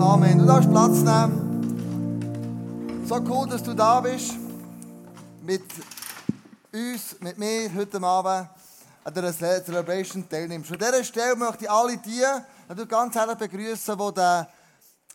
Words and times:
Amen. 0.00 0.38
Du 0.38 0.44
darfst 0.44 0.70
Platz 0.70 0.98
nehmen. 0.98 3.04
So 3.08 3.16
cool, 3.16 3.48
dass 3.48 3.62
du 3.62 3.72
da 3.72 4.00
bist. 4.00 4.34
Mit 5.42 5.62
uns, 6.72 7.16
mit 7.20 7.38
mir 7.38 7.70
heute 7.74 8.02
Abend 8.02 8.48
an 9.04 9.14
der 9.14 9.32
Celebration 9.32 10.28
teilnimmst. 10.28 10.70
An 10.72 10.78
dieser 10.78 11.02
Stelle 11.02 11.36
möchte 11.36 11.64
ich 11.64 11.70
alle 11.70 11.96
die 11.96 12.22
natürlich 12.68 12.90
ganz 12.90 13.14
herzlich 13.14 13.38
begrüßen, 13.38 13.96
die 13.96 14.14
den 14.14 14.46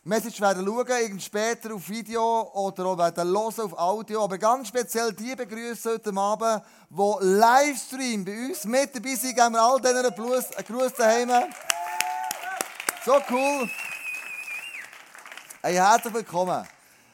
Message 0.04 0.40
werden 0.40 0.66
schauen, 0.66 0.86
irgend 0.88 1.22
später 1.22 1.74
auf 1.74 1.88
Video 1.88 2.50
oder 2.52 2.86
auch 2.86 2.98
werden 2.98 3.28
hören 3.28 3.60
auf 3.60 3.78
Audio. 3.78 4.24
Aber 4.24 4.38
ganz 4.38 4.68
speziell 4.68 5.12
die 5.12 5.36
begrüßen 5.36 5.92
heute 5.92 6.16
Abend, 6.16 6.62
die 6.90 7.26
Livestream 7.26 8.24
bei 8.24 8.48
uns 8.48 8.64
mit 8.64 8.96
dabei 8.96 9.14
sind. 9.14 9.36
Geben 9.36 9.52
wir 9.52 9.62
all 9.62 9.80
denen 9.80 10.06
einen 10.06 10.66
Gruß 10.66 10.94
daheim. 10.94 11.30
So 13.04 13.12
cool. 13.30 13.70
Hey, 15.64 15.74
herzlich 15.74 16.12
willkommen. 16.12 16.66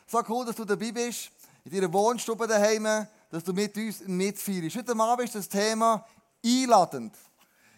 So 0.07 0.23
cool, 0.27 0.47
dass 0.47 0.57
du 0.57 0.65
dabei 0.65 0.91
bist, 0.91 1.31
in 1.67 1.71
deiner 1.71 1.93
Wohnstube 1.93 2.47
daheim, 2.47 3.07
dass 3.31 3.45
du 3.45 3.53
mit 3.53 3.77
uns 3.77 4.01
mitfeierst. 4.07 4.75
Heute 4.75 4.99
Abend 4.99 5.27
ist 5.27 5.35
das 5.35 5.51
Thema 5.51 6.03
einladend. 6.43 7.15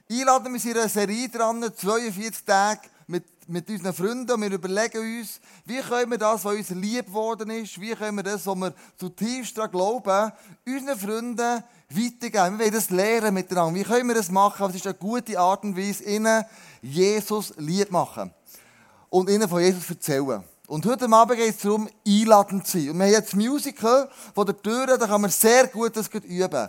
Einladen, 0.09 0.53
wir 0.53 0.61
sind 0.61 0.71
in 0.71 0.79
einer 0.79 0.89
Serie 0.89 1.29
dran, 1.29 1.61
42 1.75 2.45
Tage 2.45 2.83
mit, 3.09 3.25
mit 3.49 3.69
unseren 3.69 3.93
Freunden 3.93 4.31
und 4.31 4.43
wir 4.43 4.53
überlegen 4.53 5.19
uns, 5.19 5.41
wie 5.65 5.81
können 5.81 6.13
wir 6.13 6.19
das, 6.19 6.45
was 6.45 6.55
uns 6.55 6.71
lieb 6.71 7.07
geworden 7.07 7.51
ist, 7.51 7.81
wie 7.81 7.97
können 7.97 8.19
wir 8.19 8.23
das, 8.23 8.47
was 8.47 8.55
wir 8.55 8.73
zutiefst 8.97 9.59
daran 9.59 9.73
glauben, 9.73 10.33
unseren 10.65 10.97
Freunden 10.97 11.65
weitergeben. 11.89 12.59
Wir 12.61 12.67
wollen 12.67 12.75
das 12.75 12.91
lernen 12.91 13.35
miteinander. 13.35 13.75
Wie 13.75 13.83
können 13.83 14.07
wir 14.07 14.15
das 14.15 14.31
machen? 14.31 14.69
Was 14.69 14.77
ist 14.77 14.87
eine 14.87 14.95
gute 14.95 15.37
Art 15.37 15.65
und 15.65 15.77
Weise, 15.77 16.05
ihnen 16.05 16.45
Jesus 16.81 17.55
lieb 17.57 17.91
machen 17.91 18.33
und 19.09 19.29
ihnen 19.29 19.49
von 19.49 19.61
Jesus 19.61 19.91
erzählen. 19.91 20.45
Und 20.71 20.87
heute 20.87 21.11
Abend 21.11 21.37
geht 21.37 21.57
es 21.57 21.63
darum, 21.63 21.89
einladend 22.07 22.65
zu 22.65 22.79
sein. 22.79 22.91
Und 22.91 22.99
wir 23.01 23.07
haben 23.07 23.13
jetzt 23.13 23.35
Musical 23.35 24.09
von 24.33 24.47
der 24.47 24.63
Tür, 24.63 24.87
da 24.87 25.05
kann 25.05 25.21
man 25.21 25.29
sehr 25.29 25.67
gut 25.67 25.97
das 25.97 26.07
üben. 26.07 26.69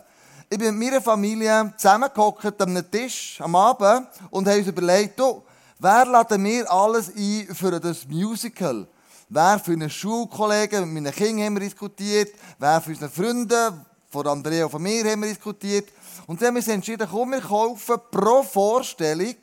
Ich 0.49 0.57
bin 0.57 0.75
mit 0.75 0.89
meiner 0.89 1.03
Familie 1.03 1.71
zusammengehockt 1.77 2.59
an 2.63 2.69
einem 2.69 2.89
Tisch 2.89 3.39
am 3.39 3.55
Abend 3.55 4.07
und 4.31 4.47
haben 4.47 4.57
uns 4.57 4.67
überlegt, 4.67 5.19
du, 5.19 5.43
wer 5.77 6.07
laden 6.07 6.43
wir 6.43 6.71
alles 6.71 7.11
ein 7.15 7.47
für 7.53 7.79
das 7.79 8.07
Musical? 8.07 8.87
Wer 9.29 9.59
für 9.59 9.73
einen 9.73 9.91
Schulkollegen, 9.91 10.91
mit 10.91 11.03
meinen 11.03 11.13
Kindern 11.13 11.45
haben 11.45 11.53
wir 11.57 11.59
diskutiert, 11.59 12.33
wer 12.57 12.81
für 12.81 12.89
unsere 12.89 13.11
Freunde, 13.11 13.85
von 14.09 14.25
Andrea 14.25 14.65
und 14.65 14.71
von 14.71 14.81
mir 14.81 15.03
haben 15.11 15.21
wir 15.21 15.29
diskutiert. 15.29 15.89
Und 16.25 16.41
dann 16.41 16.47
haben 16.47 16.55
wir 16.55 16.61
uns 16.61 16.67
entschieden, 16.69 17.07
komm, 17.07 17.33
wir 17.33 17.41
kaufen 17.41 17.97
pro 18.09 18.41
Vorstellung 18.41 19.35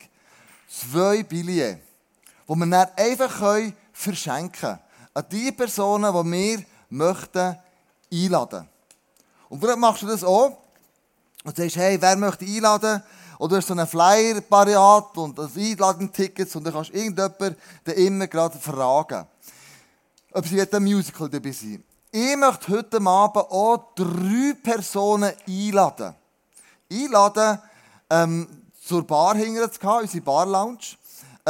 zwei 0.69 1.23
Billionen, 1.23 1.81
die 2.49 2.55
wir 2.57 2.67
dann 2.67 2.89
einfach 2.97 3.65
verschenken. 3.99 4.79
An 5.13 5.25
die 5.31 5.51
Personen, 5.51 6.13
die 6.13 6.33
wir 6.33 6.65
möchten 6.91 7.57
einladen. 8.13 8.69
Und 9.49 9.61
vielleicht 9.61 9.79
machst 9.79 10.03
du 10.03 10.07
das 10.07 10.23
auch. 10.23 10.57
Und 11.45 11.57
sagst, 11.57 11.77
hey, 11.77 12.01
wer 12.01 12.17
möchte 12.17 12.45
einladen? 12.45 13.03
Oder 13.39 13.49
du 13.49 13.57
hast 13.57 13.69
so 13.69 13.75
einen 13.75 13.87
Flyer 13.87 14.41
parat 14.41 15.17
und 15.17 15.39
das 15.39 15.57
Einladentickets 15.57 16.55
und 16.57 16.65
dann 16.65 16.73
kannst 16.73 16.91
du 16.91 16.95
irgendjemanden 16.95 17.57
immer 17.95 18.27
gerade 18.27 18.59
fragen, 18.59 19.27
ob 20.33 20.47
sie 20.47 20.61
ein 20.61 20.83
Musical 20.83 21.29
dabei 21.29 21.53
sind. 21.53 21.85
Ich 22.11 22.37
möchte 22.37 22.73
heute 22.73 23.01
Abend 23.01 23.37
auch 23.37 23.95
drei 23.95 24.55
Personen 24.63 25.33
einladen. 25.47 26.15
Einladen, 26.91 27.59
ähm, 28.11 28.49
zur 28.83 29.07
Bar 29.07 29.37
hinterher 29.37 29.71
zu 29.71 29.79
gehen, 29.79 30.01
unsere 30.01 30.23
Bar-Lounge. 30.23 30.97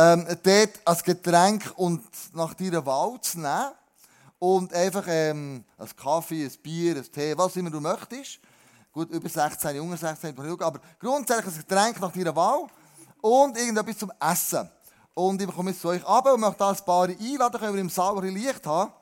Ähm, 0.01 0.25
dort 0.45 0.81
ein 0.85 0.99
Getränk 1.05 1.73
und 1.75 2.05
nach 2.33 2.55
deiner 2.55 2.87
Wahl 2.87 3.21
zu 3.21 3.41
nehmen. 3.41 3.73
Und 4.39 4.73
einfach 4.73 5.05
ähm, 5.09 5.65
ein 5.77 5.97
Kaffee, 5.97 6.45
ein 6.45 6.53
Bier, 6.63 6.99
ein 6.99 7.11
Tee, 7.11 7.37
was 7.37 7.57
immer 7.57 7.69
du 7.69 7.81
möchtest. 7.81 8.39
Gut, 8.93 9.11
über 9.11 9.29
16, 9.29 9.81
unter 9.81 9.97
16, 9.97 10.39
aber 10.61 10.81
grundsätzlich 11.01 11.53
ein 11.53 11.59
Getränk 11.67 12.01
nach 12.01 12.13
deiner 12.13 12.37
Wahl. 12.37 12.69
Und 13.21 13.59
irgendetwas 13.59 13.99
zum 13.99 14.13
Essen. 14.21 14.71
Und 15.15 15.43
ich 15.43 15.49
komme 15.49 15.73
jetzt 15.73 15.81
zu 15.81 15.89
euch 15.89 16.07
ab 16.07 16.33
und 16.33 16.43
möchte 16.43 16.65
ein 16.65 16.77
paar 16.77 17.09
einladen, 17.09 17.61
können 17.61 17.75
wir 17.75 17.81
im 17.81 17.91
Saal 17.91 18.19
ein 18.19 18.35
Licht 18.35 18.65
haben. 18.69 18.93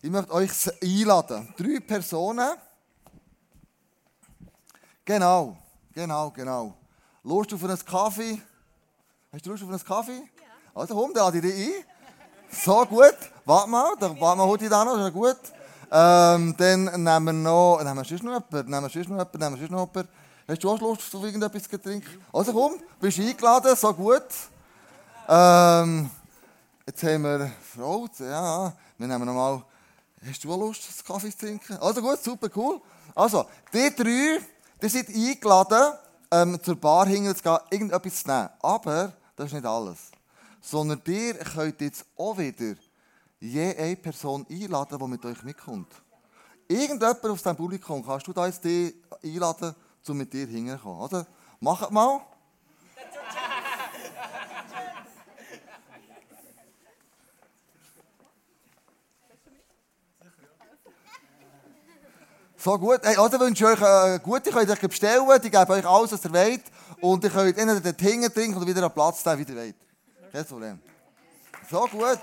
Ich 0.00 0.10
möchte 0.10 0.32
euch 0.32 0.50
einladen. 0.82 1.52
Drei 1.58 1.78
Personen. 1.78 2.54
Genau, 5.04 5.58
genau, 5.92 6.30
genau. 6.30 6.74
Lust 7.22 7.52
auf 7.52 7.62
einen 7.64 7.84
Kaffee? 7.84 8.40
Hast 9.32 9.46
du 9.46 9.50
Lust 9.50 9.62
auf 9.62 9.68
einen 9.68 9.84
Kaffee? 9.84 10.12
Ja. 10.12 10.46
Also 10.74 10.92
komm, 10.92 11.14
dann 11.14 11.24
lade 11.24 11.38
ich 11.38 11.44
dich 11.44 11.68
ein. 11.68 11.84
So 12.50 12.84
gut. 12.84 13.14
Warte 13.44 13.70
mal, 13.70 13.94
dann 14.00 14.20
warte 14.20 14.38
mal 14.38 14.46
heute 14.48 14.68
da 14.68 14.84
noch, 14.84 14.96
ist 14.96 15.02
ja 15.02 15.10
gut. 15.10 15.36
Ähm, 15.92 16.54
dann 16.58 16.84
nehmen 17.04 17.24
wir 17.26 17.32
noch, 17.32 17.78
nehmen 17.78 17.96
wir 17.96 18.04
sonst 18.04 18.24
noch 18.24 18.32
jemanden, 18.32 18.70
nehmen 18.70 18.82
wir 18.82 18.90
sonst 18.90 19.08
noch 19.08 19.18
jemanden, 19.18 19.38
nehmen 19.38 19.54
wir 19.54 19.58
sonst 19.58 19.70
noch 19.70 19.88
jemanden. 19.88 20.08
Hast 20.48 20.64
du 20.64 20.70
auch 20.70 20.80
Lust 20.80 21.14
auf 21.14 21.22
irgendetwas 21.22 21.62
zu 21.62 21.80
trinken? 21.80 22.24
Also 22.32 22.52
komm, 22.52 22.80
bist 22.98 23.20
eingeladen, 23.20 23.76
so 23.76 23.94
gut. 23.94 24.24
Ähm, 25.28 26.10
jetzt 26.84 27.02
haben 27.04 27.22
wir 27.22 27.52
Frau, 27.72 28.08
ja, 28.18 28.72
wir 28.98 29.06
nehmen 29.06 29.26
noch 29.26 29.34
mal 29.34 29.62
Hast 30.28 30.42
du 30.42 30.52
auch 30.52 30.58
Lust, 30.58 30.82
einen 30.88 31.06
Kaffee 31.06 31.30
zu 31.30 31.38
trinken? 31.38 31.78
Also 31.80 32.02
gut, 32.02 32.20
super, 32.20 32.48
cool. 32.56 32.80
Also, 33.14 33.46
die 33.72 33.94
drei, 33.94 34.40
die 34.82 34.88
sind 34.88 35.08
eingeladen, 35.08 35.94
ähm, 36.32 36.60
zur 36.60 36.74
Bar 36.74 37.06
hinten 37.06 37.34
zu 37.36 37.44
gehen, 37.44 37.58
irgendetwas 37.70 38.22
zu 38.22 38.28
nehmen. 38.28 38.48
Aber 38.60 39.12
das 39.40 39.48
ist 39.48 39.54
nicht 39.54 39.66
alles. 39.66 40.10
Sondern 40.60 41.00
ihr 41.06 41.34
könnt 41.34 41.80
jetzt 41.80 42.04
auch 42.16 42.36
wieder 42.36 42.74
je 43.40 43.74
eine 43.74 43.96
Person 43.96 44.46
einladen, 44.50 44.98
die 44.98 45.06
mit 45.06 45.24
euch 45.24 45.42
mitkommt. 45.42 45.90
Irgendjemand 46.68 47.24
aus 47.24 47.38
diesem 47.38 47.56
Publikum 47.56 48.04
kannst 48.04 48.26
du 48.26 48.34
da 48.34 48.46
jetzt 48.46 48.62
die 48.62 48.94
einladen, 49.24 49.74
um 50.06 50.16
mit 50.18 50.30
dir 50.30 50.46
hinzukommen. 50.46 51.00
Oder? 51.00 51.26
Macht 51.58 51.90
mal. 51.90 52.20
So 62.58 62.78
gut. 62.78 63.00
Hey, 63.02 63.16
also 63.16 63.40
wünsche 63.40 63.64
ich 63.64 63.70
euch 63.70 63.82
eine 63.82 64.20
gute, 64.20 64.50
könnt 64.50 64.70
euch 64.70 64.80
bestellen, 64.80 65.26
die 65.42 65.50
geben 65.50 65.70
euch 65.70 65.86
alles, 65.86 66.12
was 66.12 66.24
ihr 66.26 66.32
wollt. 66.34 66.64
Und 67.00 67.24
ihr 67.24 67.30
könnt 67.30 67.56
entweder 67.56 67.80
dort 67.80 68.00
hinten 68.00 68.32
trinken 68.32 68.56
oder 68.56 68.66
wieder 68.66 68.82
einen 68.82 68.92
Platz 68.92 69.24
nehmen, 69.24 69.46
wie 69.46 69.52
ihr 69.52 69.58
wollt. 69.58 69.76
Kein 70.32 70.44
Problem. 70.44 70.80
So 71.70 71.86
gut. 71.86 72.18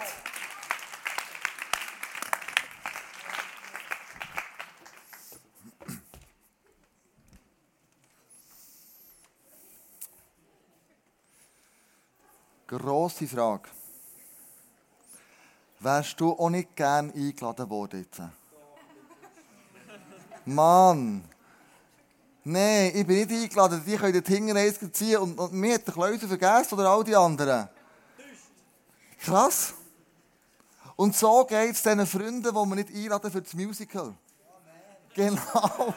Grosse 12.68 13.28
Frage. 13.28 13.70
Wärst 15.80 16.20
du 16.20 16.34
auch 16.34 16.50
nicht 16.50 16.76
gern 16.76 17.12
eingeladen 17.14 17.70
worden 17.70 18.02
jetzt? 18.02 18.22
Mann. 20.46 21.24
Nein, 22.50 22.94
ich 22.96 23.06
bin 23.06 23.18
nicht 23.18 23.30
eingeladen. 23.30 23.84
Die 23.86 23.98
können 23.98 24.14
dort 24.14 24.28
hinten 24.28 24.56
eins 24.56 24.80
ziehen 24.94 25.18
und, 25.18 25.38
und 25.38 25.52
mir 25.52 25.74
hat 25.74 25.86
der 25.86 25.94
Klöser 25.94 26.30
vergessen 26.30 26.76
oder 26.76 26.90
all 26.90 27.04
die 27.04 27.14
anderen. 27.14 27.68
Krass. 29.20 29.74
Und 30.96 31.14
so 31.14 31.44
geht 31.44 31.72
es 31.72 31.84
diesen 31.84 32.08
Freunden, 32.08 32.44
die 32.44 32.54
wir 32.54 32.76
nicht 32.76 32.90
einladen 32.90 33.32
für 33.32 33.42
das 33.42 33.54
Musical. 33.54 34.14
Genau. 35.14 35.94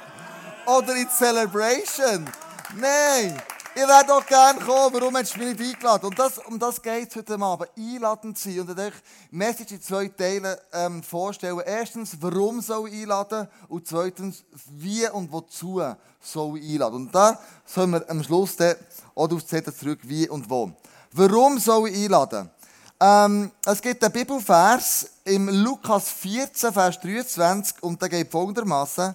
Oder 0.67 0.97
in 0.97 1.07
die 1.07 1.17
Celebration. 1.17 2.29
Nein. 2.75 3.41
Ich 3.73 3.83
wäre 3.83 4.05
doch 4.05 4.27
gerne 4.27 4.59
kommen, 4.59 4.95
warum 4.95 5.17
hast 5.17 5.37
du 5.37 5.39
mich 5.39 5.57
nicht 5.57 5.75
eingeladen? 5.75 6.07
Und 6.07 6.19
das, 6.19 6.39
um 6.39 6.59
das 6.59 6.83
geht 6.83 7.09
es 7.09 7.15
heute 7.15 7.41
Abend. 7.41 7.71
Einladend 7.79 8.37
sein. 8.37 8.59
Und 8.59 8.71
ich 8.71 8.79
euch 8.79 8.93
Message 9.31 9.73
in 9.73 9.81
zwei 9.81 10.09
Teilen 10.09 10.57
ähm, 10.73 11.03
vorstellen. 11.05 11.61
Erstens, 11.65 12.17
warum 12.21 12.61
soll 12.61 12.89
ich 12.89 13.03
einladen? 13.03 13.47
Und 13.69 13.87
zweitens, 13.87 14.43
wie 14.71 15.09
und 15.09 15.31
wozu 15.31 15.81
soll 16.21 16.59
ich 16.59 16.73
einladen? 16.73 16.97
Und 16.97 17.15
da 17.15 17.39
sollen 17.65 17.93
wir 17.93 18.11
am 18.11 18.25
Schluss 18.25 18.57
dann 18.57 18.75
auch 19.15 19.31
auf 19.31 19.45
die 19.45 19.63
zurück, 19.63 20.01
wie 20.03 20.29
und 20.29 20.51
wo. 20.51 20.73
Warum 21.13 21.61
soll 21.61 21.91
ich 21.91 22.05
einladen? 22.05 22.51
Ähm, 22.99 23.53
es 23.65 23.81
gibt 23.81 24.03
einen 24.03 24.13
Bibelvers 24.13 25.11
im 25.25 25.49
Lukas 25.49 26.11
14, 26.11 26.73
Vers 26.73 26.99
23 27.01 27.83
und 27.85 28.03
der 28.03 28.09
geht 28.09 28.33
folgendermaßen: 28.33 29.15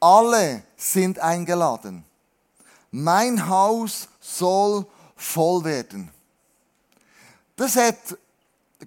Alle 0.00 0.64
sind 0.76 1.18
eingeladen. 1.18 2.04
Mein 2.90 3.48
Haus 3.48 4.08
soll 4.20 4.86
voll 5.16 5.64
werden. 5.64 6.10
Das 7.56 7.76
hat 7.76 7.98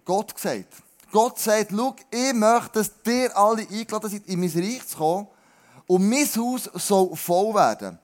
Gott 0.04 0.34
gesagt. 0.34 0.74
Gott 1.12 1.38
sagt, 1.40 1.72
schau, 1.72 1.96
ich 2.10 2.34
möchte, 2.34 2.72
dass 2.74 2.92
ihr 3.06 3.38
alle 3.38 3.62
eingeladen 3.62 4.10
seid, 4.10 4.26
in 4.26 4.40
mein 4.40 4.50
Reich 4.50 4.88
zu 4.88 4.98
kommen. 4.98 5.28
Und 5.86 6.10
mein 6.10 6.26
Haus 6.26 6.70
soll 6.74 7.16
voll 7.16 7.54
werden. 7.54 8.00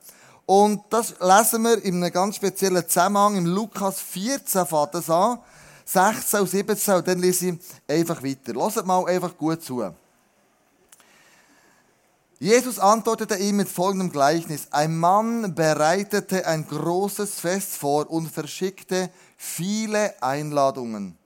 Und 0.46 0.84
das 0.90 1.16
lesen 1.20 1.64
wir 1.64 1.84
in 1.84 2.04
einem 2.04 2.14
ganz 2.14 2.36
speziellen 2.36 2.88
Zusammenhang. 2.88 3.36
Im 3.38 3.46
Lukas 3.46 4.00
14 4.00 4.66
fängt 4.66 4.94
das 4.94 5.10
an. 5.10 5.40
16 5.86 6.40
und 6.42 6.50
17 6.50 6.94
und 6.94 7.08
dann 7.08 7.20
lese 7.20 7.50
ich 7.50 7.60
einfach 7.88 8.22
weiter. 8.24 8.54
Lasst 8.54 8.86
mal 8.86 9.06
einfach 9.08 9.36
gut 9.36 9.64
zu. 9.64 9.92
Jesus 12.42 12.80
antwortete 12.80 13.36
ihm 13.36 13.58
mit 13.58 13.68
folgendem 13.68 14.12
Gleichnis. 14.12 14.70
Ein 14.72 14.98
Mann 14.98 15.56
bereitete 15.56 16.48
ein 16.48 16.66
großes 16.66 17.38
Fest 17.42 17.74
vor 17.74 18.10
und 18.10 18.32
verschickte 18.32 19.10
viele 19.36 20.22
Einladungen. 20.24 21.18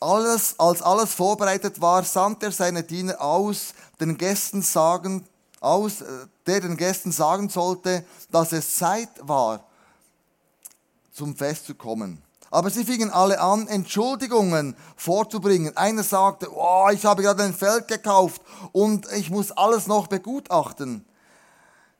Alles, 0.00 0.58
als 0.58 0.82
alles 0.82 1.14
vorbereitet 1.14 1.80
war, 1.80 2.02
sandte 2.02 2.46
er 2.46 2.52
seine 2.52 2.82
Diener 2.82 3.20
aus, 3.20 3.74
den 4.00 4.16
Gästen 4.18 4.62
sagen, 4.62 5.24
aus, 5.60 6.00
äh, 6.00 6.26
der 6.46 6.62
den 6.62 6.76
Gästen 6.76 7.12
sagen 7.12 7.50
sollte, 7.50 8.04
dass 8.32 8.50
es 8.52 8.76
Zeit 8.76 9.10
war, 9.20 9.62
zum 11.12 11.36
Fest 11.36 11.66
zu 11.66 11.74
kommen. 11.76 12.20
Aber 12.50 12.68
sie 12.70 12.84
fingen 12.84 13.10
alle 13.10 13.40
an, 13.40 13.68
Entschuldigungen 13.68 14.74
vorzubringen. 14.96 15.76
Einer 15.76 16.02
sagte, 16.02 16.48
oh, 16.52 16.88
ich 16.92 17.04
habe 17.04 17.22
gerade 17.22 17.44
ein 17.44 17.54
Feld 17.54 17.86
gekauft 17.86 18.42
und 18.72 19.10
ich 19.12 19.30
muss 19.30 19.52
alles 19.52 19.86
noch 19.86 20.08
begutachten. 20.08 21.04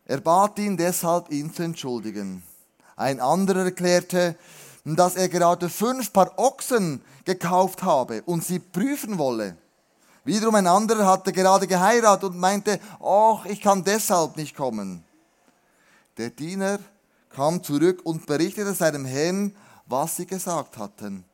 Er 0.06 0.20
bat 0.20 0.58
ihn 0.58 0.76
deshalb, 0.76 1.31
ihn 1.31 1.55
zu 1.55 1.62
entschuldigen. 1.62 2.43
Ein 2.97 3.20
anderer 3.20 3.67
erklärte, 3.67 4.37
dass 4.85 5.14
er 5.14 5.29
gerade 5.29 5.69
fünf 5.69 6.12
Paar 6.12 6.37
Ochsen 6.37 7.00
gekauft 7.25 7.85
habe 7.85 8.23
und 8.23 8.44
sie 8.44 8.58
prüfen 8.58 9.19
wolle. 9.19 9.56
Wiederum 10.25 10.56
ein 10.56 10.67
anderer 10.67 11.06
hatte 11.06 11.32
gerade 11.32 11.67
geheiratet 11.67 12.31
und 12.31 12.38
meinte, 12.38 12.81
ach, 13.00 13.46
ich 13.46 13.61
kann 13.61 13.85
deshalb 13.85 14.37
nicht 14.37 14.56
kommen. 14.56 15.05
Der 16.19 16.31
Diener 16.31 16.81
kam 17.31 17.62
zurück 17.62 18.00
und 18.05 18.26
berichtete 18.26 18.75
seinem 18.75 19.05
Herrn, 19.05 19.55
was 19.90 20.16
sie 20.16 20.26
gesagt 20.26 20.78
hatten. 20.78 21.25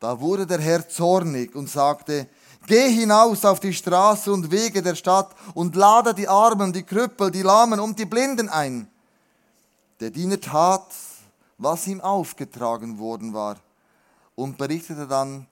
Da 0.00 0.20
wurde 0.20 0.46
der 0.46 0.60
Herr 0.60 0.88
zornig 0.88 1.54
und 1.54 1.68
sagte, 1.68 2.28
Geh 2.66 2.90
hinaus 2.90 3.44
auf 3.44 3.60
die 3.60 3.72
Straße 3.72 4.30
und 4.30 4.50
Wege 4.50 4.82
der 4.82 4.94
Stadt 4.94 5.34
und 5.54 5.74
lade 5.74 6.12
die 6.12 6.28
Armen, 6.28 6.72
die 6.72 6.82
Krüppel, 6.82 7.30
die 7.30 7.42
Lahmen 7.42 7.80
und 7.80 7.98
die 7.98 8.04
Blinden 8.04 8.48
ein. 8.48 8.88
Der 10.00 10.10
Diener 10.10 10.40
tat, 10.40 10.86
was 11.56 11.86
ihm 11.86 12.00
aufgetragen 12.00 12.98
worden 12.98 13.32
war 13.32 13.56
und 14.34 14.58
berichtete 14.58 15.06
dann, 15.06 15.46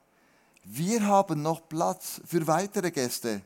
wir 0.64 1.06
haben 1.06 1.42
noch 1.42 1.66
Platz 1.68 2.20
für 2.26 2.46
weitere 2.46 2.90
Gäste. 2.90 3.40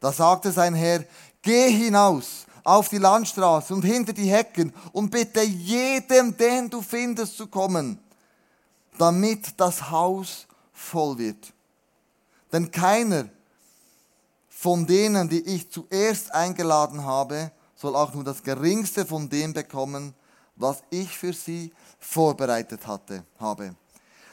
Da 0.00 0.12
sagte 0.12 0.50
sein 0.50 0.74
Herr, 0.74 1.04
geh 1.42 1.70
hinaus 1.70 2.46
auf 2.64 2.88
die 2.88 2.98
Landstraße 2.98 3.74
und 3.74 3.82
hinter 3.82 4.14
die 4.14 4.30
Hecken 4.30 4.72
und 4.92 5.10
bitte 5.10 5.42
jedem, 5.42 6.36
den 6.36 6.70
du 6.70 6.80
findest, 6.80 7.36
zu 7.36 7.46
kommen, 7.46 7.98
damit 8.98 9.60
das 9.60 9.90
Haus 9.90 10.46
voll 10.72 11.18
wird. 11.18 11.52
Denn 12.50 12.70
keiner 12.70 13.28
von 14.48 14.86
denen, 14.86 15.28
die 15.28 15.42
ich 15.42 15.70
zuerst 15.70 16.32
eingeladen 16.32 17.04
habe, 17.04 17.52
soll 17.76 17.94
auch 17.94 18.14
nur 18.14 18.24
das 18.24 18.42
geringste 18.42 19.04
von 19.04 19.28
dem 19.28 19.52
bekommen, 19.52 20.14
was 20.56 20.82
ich 20.88 21.10
für 21.10 21.34
sie 21.34 21.72
vorbereitet 21.98 22.86
hatte, 22.86 23.24
habe. 23.38 23.74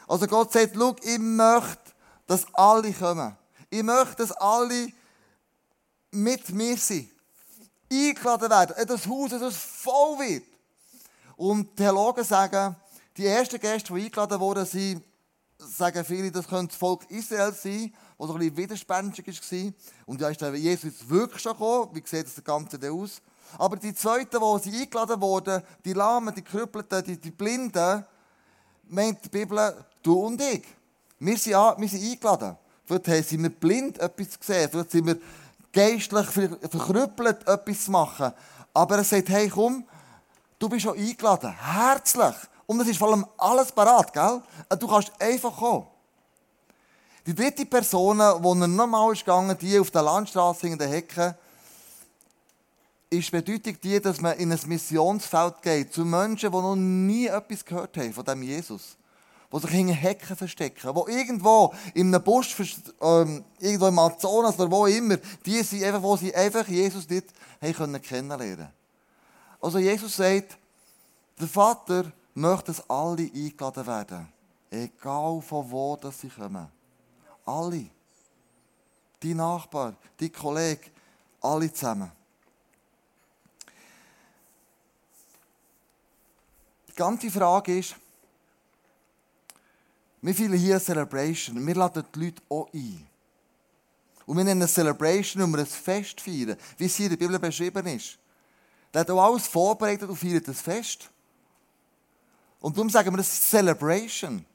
Also 0.08 0.28
Gott 0.28 0.54
sagt, 0.54 0.76
schau, 0.76 0.96
ich 1.04 1.20
möchte, 1.20 1.92
dass 2.28 2.46
alle 2.54 2.94
kommen. 2.94 3.36
Ich 3.70 3.84
möchte, 3.84 4.18
dass 4.18 4.32
alle 4.32 4.88
mit 6.12 6.50
mir 6.52 6.78
sind 6.78 7.10
eingeladen 7.92 8.50
werden, 8.50 8.88
das 8.88 9.08
Haus, 9.08 9.30
dass 9.32 9.42
es 9.42 9.58
voll 9.58 10.20
wird. 10.20 10.44
Und 11.36 11.72
die 11.72 11.84
Theologen 11.84 12.24
sagen, 12.24 12.76
die 13.18 13.26
ersten 13.26 13.60
Gäste, 13.60 13.94
die 13.94 14.06
eingeladen 14.06 14.40
wurden, 14.40 14.66
sind, 14.66 15.04
sagen 15.58 16.06
viele, 16.06 16.32
das 16.32 16.48
könnte 16.48 16.68
das 16.68 16.78
Volk 16.78 17.10
Israel 17.10 17.54
sein, 17.54 17.94
das 18.18 18.28
so 18.28 18.34
ein 18.34 18.40
bisschen 18.40 18.58
widerspenstig 18.58 19.28
war. 19.28 19.74
Und 20.06 20.22
ja, 20.22 20.30
ist 20.30 20.42
der 20.42 20.56
Jesus 20.56 21.08
wirklich 21.08 21.42
schon 21.42 21.54
gekommen? 21.54 21.90
Wie 21.94 22.04
sieht 22.06 22.26
das 22.26 22.44
Ganze 22.44 22.80
denn 22.80 22.94
aus? 22.94 23.22
Aber 23.58 23.76
die 23.76 23.94
zweiten, 23.94 24.40
die 24.40 24.70
sie 24.70 24.82
eingeladen 24.82 25.22
wurden, 25.22 25.62
die 25.84 25.94
Lahmen, 25.94 26.34
die 26.34 26.42
Krüppelten, 26.42 27.04
die, 27.04 27.18
die 27.18 27.32
Blinden, 27.32 28.06
meint 28.88 29.24
die 29.26 29.30
Bibel, 29.30 29.86
du 30.02 30.14
und 30.14 30.42
ich. 30.42 30.64
Wir 31.20 31.38
sind, 31.38 31.54
wir 31.54 31.88
sind 31.90 32.12
eingeladen. 32.12 32.56
Vielleicht 32.86 33.30
sind 33.30 33.44
wir 33.44 33.50
blind 33.50 34.00
etwas 34.00 34.40
gesehen, 34.40 34.70
vielleicht 34.70 34.92
sind 34.92 35.06
wir 35.06 35.18
geistlich 35.72 36.28
verkrüppelt 36.28 37.48
etwas 37.48 37.86
zu 37.86 37.92
machen. 37.92 38.34
Aber 38.74 38.98
er 38.98 39.04
sagt, 39.04 39.30
hey 39.30 39.50
komm, 39.50 39.86
du 40.60 40.70
bist 40.70 40.84
schon 40.84 40.98
eingeladen. 40.98 41.52
Herzlich. 41.52 42.36
Und 42.66 42.80
es 42.82 42.88
ist 42.88 42.98
vor 42.98 43.10
allem 43.10 43.26
alles 43.38 43.72
parat, 43.72 44.14
gell? 44.14 44.42
Du 44.80 44.88
kannst 44.88 45.12
einfach 45.20 45.56
kommen. 45.56 45.88
Die 47.26 47.36
dritte 47.36 47.66
Person, 47.66 48.18
die 48.18 48.62
er 48.62 48.68
normal 48.68 49.14
ist 49.14 49.26
gegangen, 49.26 49.58
die 49.60 49.78
auf 49.78 49.92
der 49.92 50.02
Landstraße 50.02 50.68
in 50.68 50.78
der 50.78 50.88
Hecke, 50.88 51.38
ist 53.10 53.30
bedeutet 53.30 53.84
die, 53.84 54.00
dass 54.00 54.22
man 54.22 54.38
in 54.38 54.52
ein 54.52 54.60
Missionsfeld 54.66 55.62
geht 55.62 55.94
zu 55.94 56.06
Menschen, 56.06 56.50
die 56.50 56.58
noch 56.58 56.76
nie 56.76 57.28
etwas 57.28 57.66
gehört 57.66 57.98
haben 57.98 58.14
von 58.14 58.24
dem 58.24 58.42
Jesus 58.42 58.98
die 59.52 59.60
sich 59.60 59.70
hinter 59.70 59.94
Hecken 59.94 60.36
verstecken, 60.36 60.94
die 60.94 61.12
irgendwo 61.12 61.74
in 61.94 62.14
einem 62.14 62.24
Busch, 62.24 62.56
ähm, 63.02 63.44
irgendwo 63.60 63.88
im 63.88 64.00
Amazonas 64.00 64.58
oder 64.60 64.72
wo 64.72 64.86
immer, 64.86 65.18
die 65.46 65.62
sind 65.64 65.84
einfach, 65.84 66.02
wo 66.02 66.16
sie 66.16 66.34
einfach 66.34 66.68
Jesus 66.68 67.10
nicht 67.10 67.28
haben 67.62 67.74
können 67.74 68.02
kennenlernen 68.02 68.70
Also 69.60 69.80
Jesus 69.80 70.16
sagt, 70.16 70.58
der 71.40 71.48
Vater 71.48 72.12
möchte, 72.34 72.68
dass 72.68 72.90
alle 72.90 73.24
eingeladen 73.24 73.88
werden. 73.88 74.28
Egal 74.70 75.42
von 75.42 75.70
wo 75.70 75.98
dass 75.98 76.22
sie 76.22 76.30
kommen. 76.30 76.68
Alle. 77.46 77.86
Die 79.22 79.34
Nachbar, 79.34 79.96
die 80.20 80.30
Kollege, 80.30 80.90
alle 81.42 81.72
zusammen. 81.74 82.12
Die 86.88 86.96
ganze 86.96 87.30
Frage 87.30 87.80
ist, 87.80 87.96
wir 90.22 90.36
feiern 90.36 90.54
hier 90.54 90.76
eine 90.76 90.84
Celebration. 90.84 91.66
Wir 91.66 91.76
laden 91.76 92.04
die 92.14 92.26
Leute 92.26 92.42
auch 92.50 92.72
ein. 92.74 93.08
Und 94.26 94.38
wir 94.38 94.44
nennen 94.44 94.62
eine 94.62 94.68
Celebration, 94.68 95.42
um 95.42 95.56
ein 95.56 95.66
Fest 95.66 96.22
feiern, 96.22 96.56
wie 96.78 96.86
es 96.86 96.96
hier 96.96 97.08
in 97.08 97.12
der 97.12 97.18
Bibel 97.18 97.40
beschrieben 97.40 97.86
ist. 97.88 98.20
Der 98.94 99.02
hat 99.02 99.10
auch 99.10 99.24
alles 99.24 99.48
vorbereitet 99.48 100.10
und 100.10 100.16
feiert 100.16 100.48
das 100.48 100.62
Fest. 100.62 101.10
Und 102.60 102.78
darum 102.78 102.90
sagen 102.90 103.12
wir, 103.12 103.18
das 103.18 103.34
ist 103.34 103.50
Celebration. 103.50 104.46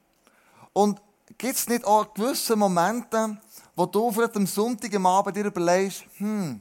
Und 0.72 1.00
gibt 1.36 1.56
es 1.56 1.68
nicht 1.68 1.84
auch 1.84 2.14
gewisse 2.14 2.54
Momente, 2.54 3.36
wo 3.74 3.86
du 3.86 4.12
vielleicht 4.12 4.36
am 4.36 4.46
Sonntag 4.46 4.94
am 4.94 5.06
Abend 5.06 5.36
dir 5.36 5.46
überlegst, 5.46 6.04
hm, 6.18 6.60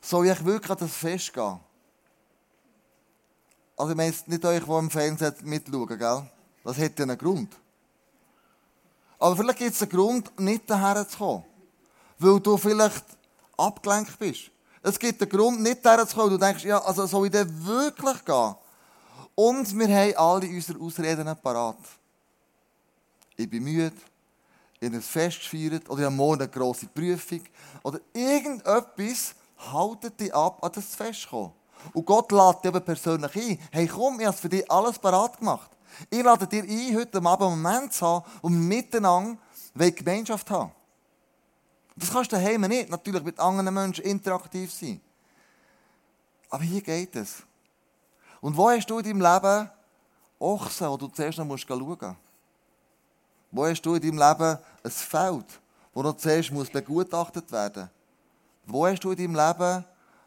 soll 0.00 0.26
ich 0.26 0.44
wirklich 0.44 0.70
an 0.70 0.78
das 0.78 0.92
Fest 0.92 1.32
gehen? 1.32 1.58
Also 3.76 3.90
ich 3.90 3.96
meine 3.96 4.14
nicht 4.26 4.44
euch, 4.44 4.62
die 4.62 4.70
im 4.70 4.90
Fernsehen 4.90 5.34
mitschauen, 5.42 5.98
gell? 5.98 6.30
Das 6.62 6.78
hat 6.78 6.98
ja 6.98 7.04
einen 7.04 7.18
Grund. 7.18 7.56
Aber 9.18 9.36
vielleicht 9.36 9.58
gibt 9.58 9.74
es 9.74 9.82
einen 9.82 9.90
Grund, 9.90 10.40
nicht 10.40 10.68
daher 10.68 11.08
zu 11.08 11.18
kommen. 11.18 11.44
Weil 12.18 12.40
du 12.40 12.56
vielleicht 12.56 13.04
abgelenkt 13.56 14.18
bist. 14.18 14.50
Es 14.82 14.98
gibt 14.98 15.20
einen 15.22 15.30
Grund, 15.30 15.60
nicht 15.62 15.84
daher 15.84 16.06
zu 16.06 16.16
kommen. 16.16 16.30
Du 16.30 16.38
denkst, 16.38 16.64
ja, 16.64 16.78
also 16.82 17.06
soll 17.06 17.26
ich 17.26 17.32
denn 17.32 17.66
wirklich 17.66 18.24
gehen? 18.24 18.54
Und 19.34 19.78
wir 19.78 19.88
haben 19.88 20.16
alle 20.16 20.48
unsere 20.48 20.78
Ausreden 20.78 21.36
parat. 21.42 21.78
Ich 23.36 23.50
bin 23.50 23.64
müde, 23.64 23.92
ich 24.78 24.86
habe 24.86 24.96
ein 24.96 25.02
Fest 25.02 25.40
gefeiert, 25.40 25.88
oder 25.88 26.00
ich 26.00 26.06
habe 26.06 26.14
morgen 26.14 26.42
eine 26.42 26.50
grosse 26.50 26.86
Prüfung, 26.86 27.42
oder 27.82 27.98
irgendetwas 28.12 29.34
haltet 29.72 30.20
dich 30.20 30.32
ab, 30.32 30.62
an 30.62 30.70
das 30.72 30.94
Fest 30.94 31.22
zu 31.22 31.28
kommen. 31.30 31.52
Und 31.92 32.06
Gott 32.06 32.30
lädt 32.30 32.62
dich 32.62 32.68
aber 32.68 32.80
persönlich 32.80 33.34
ein. 33.34 33.58
Hey, 33.72 33.88
komm, 33.88 34.20
ich 34.20 34.26
habe 34.26 34.36
für 34.36 34.48
dich 34.48 34.70
alles 34.70 34.98
parat 34.98 35.38
gemacht. 35.38 35.70
Ich 36.10 36.22
lade 36.22 36.46
dir 36.46 36.62
ein, 36.62 36.96
heute 36.96 37.18
Abend 37.18 37.42
einen 37.42 37.62
Moment 37.62 37.92
zu 37.92 38.06
haben, 38.06 38.24
wir 38.42 38.50
miteinander 38.50 39.38
Gemeinschaft 39.74 40.50
haben 40.50 40.72
Das 41.96 42.10
kannst 42.10 42.32
du 42.32 42.36
daheim 42.36 42.62
nicht, 42.62 42.90
natürlich 42.90 43.22
mit 43.22 43.38
anderen 43.38 43.72
Menschen 43.72 44.04
interaktiv 44.04 44.72
sein. 44.72 45.00
Aber 46.50 46.62
hier 46.62 46.82
geht 46.82 47.14
es. 47.16 47.42
Und 48.40 48.56
wo 48.56 48.68
hast 48.68 48.86
du 48.86 48.98
in 48.98 49.04
deinem 49.04 49.20
Leben 49.20 49.70
Ochsen, 50.38 50.88
wo 50.88 50.96
du 50.96 51.08
zuerst 51.08 51.38
noch 51.38 51.56
schauen 51.56 51.80
musst? 51.80 52.04
Wo 53.50 53.66
hast 53.66 53.82
du 53.82 53.94
in 53.94 54.02
deinem 54.02 54.18
Leben 54.18 54.58
ein 54.82 54.90
Feld, 54.90 55.60
wo 55.92 56.02
noch 56.02 56.16
zuerst 56.16 56.50
muss 56.50 56.68
begutachtet 56.70 57.50
werden 57.52 57.88
Wo 58.66 58.86
hast 58.86 59.02
du 59.04 59.12
in 59.12 59.16
deinem 59.16 59.34
Leben 59.34 59.84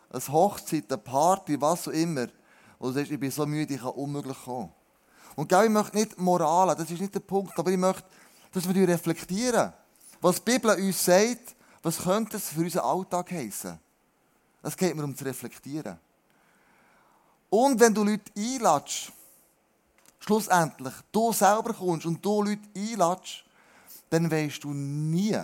eine 0.09 0.27
Hochzeit, 0.29 0.86
eine 0.89 0.97
Party, 0.97 1.59
was 1.59 1.88
auch 1.88 1.91
immer, 1.91 2.27
wo 2.79 2.88
du 2.88 2.93
sagst, 2.93 3.12
ich 3.12 3.19
bin 3.19 3.29
so 3.29 3.45
müde, 3.45 3.74
ich 3.74 3.81
kann 3.81 3.89
unmöglich 3.89 4.38
kommen? 4.43 4.71
Und 5.38 5.51
ich 5.51 5.70
möchte 5.70 5.96
nicht 5.96 6.17
Moral, 6.17 6.75
das 6.75 6.89
ist 6.89 7.00
nicht 7.00 7.13
der 7.13 7.20
Punkt, 7.20 7.58
aber 7.60 7.70
ich 7.70 7.77
möchte, 7.77 8.03
dass 8.51 8.74
wir 8.74 8.88
reflektieren. 8.88 9.72
Was 10.20 10.44
die 10.44 10.51
Bibel 10.51 10.75
uns 10.75 11.06
sagt, 11.06 11.56
was 11.84 12.00
könnte 12.00 12.38
es 12.38 12.50
für 12.50 12.62
unseren 12.62 12.86
Alltag 12.86 13.32
heißen? 13.32 13.79
Es 14.63 14.75
geht 14.75 14.96
mir 14.96 15.03
um 15.03 15.15
zu 15.15 15.24
reflektieren. 15.24 16.00
Und 17.51 17.79
wenn 17.79 17.94
du 17.94 18.03
Leute 18.03 18.32
einladest, 18.36 19.12
schlussendlich 20.20 20.96
du 21.12 21.32
selber 21.32 21.72
kommst 21.72 22.08
und 22.08 22.25
du 22.25 22.41
Leute 22.41 22.67
einladest, 22.75 23.44
dann 24.10 24.32
weißt 24.32 24.63
du 24.63 24.74
nie, 24.74 25.39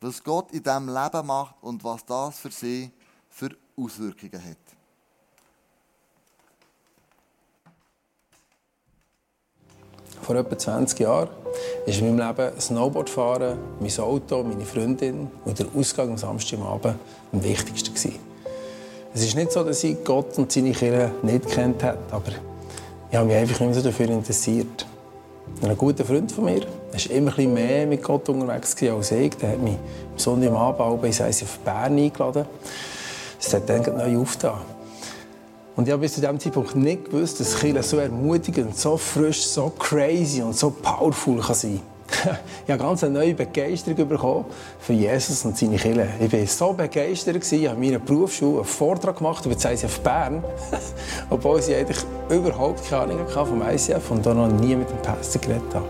was 0.00 0.20
Gott 0.20 0.50
in 0.50 0.64
diesem 0.64 0.88
Leben 0.88 1.26
macht 1.28 1.62
und 1.62 1.84
was 1.84 2.04
das 2.04 2.40
für 2.40 2.50
sie 2.50 2.90
für 3.30 3.56
Auswirkungen 3.76 4.44
hat. 4.44 4.81
Vor 10.22 10.36
etwa 10.36 10.56
20 10.56 11.00
Jahren 11.00 11.28
war 11.28 11.94
in 11.94 12.16
meinem 12.16 12.28
Leben 12.28 12.60
Snowboardfahren, 12.60 13.58
mein 13.80 13.98
Auto, 13.98 14.42
meine 14.44 14.64
Freundin 14.64 15.28
und 15.44 15.58
der 15.58 15.66
Ausgang 15.76 16.10
am 16.10 16.16
Samstagabend 16.16 16.94
am 17.32 17.44
wichtigsten. 17.44 18.14
Es 19.12 19.22
ist 19.22 19.34
nicht 19.34 19.52
so, 19.52 19.62
dass 19.64 19.82
ich 19.84 20.02
Gott 20.04 20.38
und 20.38 20.50
seine 20.50 20.70
Kirche 20.70 21.10
nicht 21.22 21.48
kennt 21.48 21.82
habe, 21.82 21.98
aber 22.10 22.30
ich 23.10 23.16
habe 23.16 23.26
mich 23.26 23.36
einfach 23.36 23.60
nicht 23.60 23.74
so 23.74 23.82
dafür 23.82 24.08
interessiert. 24.08 24.86
Ein 25.60 25.76
guter 25.76 26.04
Freund 26.04 26.30
von 26.30 26.44
mir 26.44 26.60
war 26.60 27.10
immer 27.10 27.36
ein 27.36 27.52
mehr 27.52 27.86
mit 27.86 28.02
Gott 28.02 28.28
unterwegs 28.28 28.76
als 28.82 29.10
ich. 29.10 29.36
Der 29.36 29.50
hat 29.50 29.58
mich 29.58 29.74
am 29.74 30.18
Sonntagabend 30.18 31.04
ins 31.04 31.20
ICF 31.20 31.58
Bern 31.58 31.98
eingeladen. 31.98 32.46
Es 33.38 33.52
hat 33.52 33.68
dann 33.68 33.82
neu 33.82 34.22
aufgetan. 34.22 34.60
Und 35.74 35.86
ich 35.86 35.92
habe 35.92 36.02
bis 36.02 36.14
zu 36.14 36.20
diesem 36.20 36.38
Zeitpunkt 36.38 36.76
nicht 36.76 37.06
gewusst, 37.06 37.40
dass 37.40 37.58
Kirche 37.58 37.82
so 37.82 37.96
ermutigend, 37.96 38.76
so 38.76 38.96
frisch, 38.96 39.42
so 39.42 39.72
crazy 39.78 40.42
und 40.42 40.54
so 40.54 40.70
powerful 40.70 41.40
kann 41.40 41.54
sein 41.54 41.80
kann 41.80 41.92
ich 42.66 42.70
habe 42.70 42.82
ganz 42.82 43.02
eine 43.04 43.14
neue 43.14 43.34
Begeisterung 43.34 44.08
bekommen 44.08 44.44
für 44.80 44.92
Jesus 44.92 45.44
und 45.44 45.56
seine 45.56 45.76
Kirche. 45.76 46.08
Ich 46.20 46.32
war 46.32 46.46
so 46.46 46.72
begeistert, 46.72 47.36
ich 47.36 47.66
habe 47.66 47.76
in 47.76 47.90
meiner 47.90 47.98
Berufsschule 47.98 48.56
einen 48.56 48.64
Vortrag 48.64 49.16
gemacht 49.16 49.44
über 49.46 49.54
das 49.54 49.64
ICF 49.64 50.00
Bern, 50.00 50.44
obwohl 51.30 51.60
ich 51.60 51.74
eigentlich 51.74 52.04
überhaupt 52.28 52.88
keine 52.88 53.14
Ahnung 53.14 53.20
hatte 53.20 53.46
vom 53.46 53.62
ICF 53.62 54.10
und 54.10 54.26
da 54.26 54.34
noch 54.34 54.48
nie 54.48 54.76
mit 54.76 54.90
dem 54.90 54.98
Pastor 54.98 55.40
geredet 55.40 55.74
habe. 55.74 55.86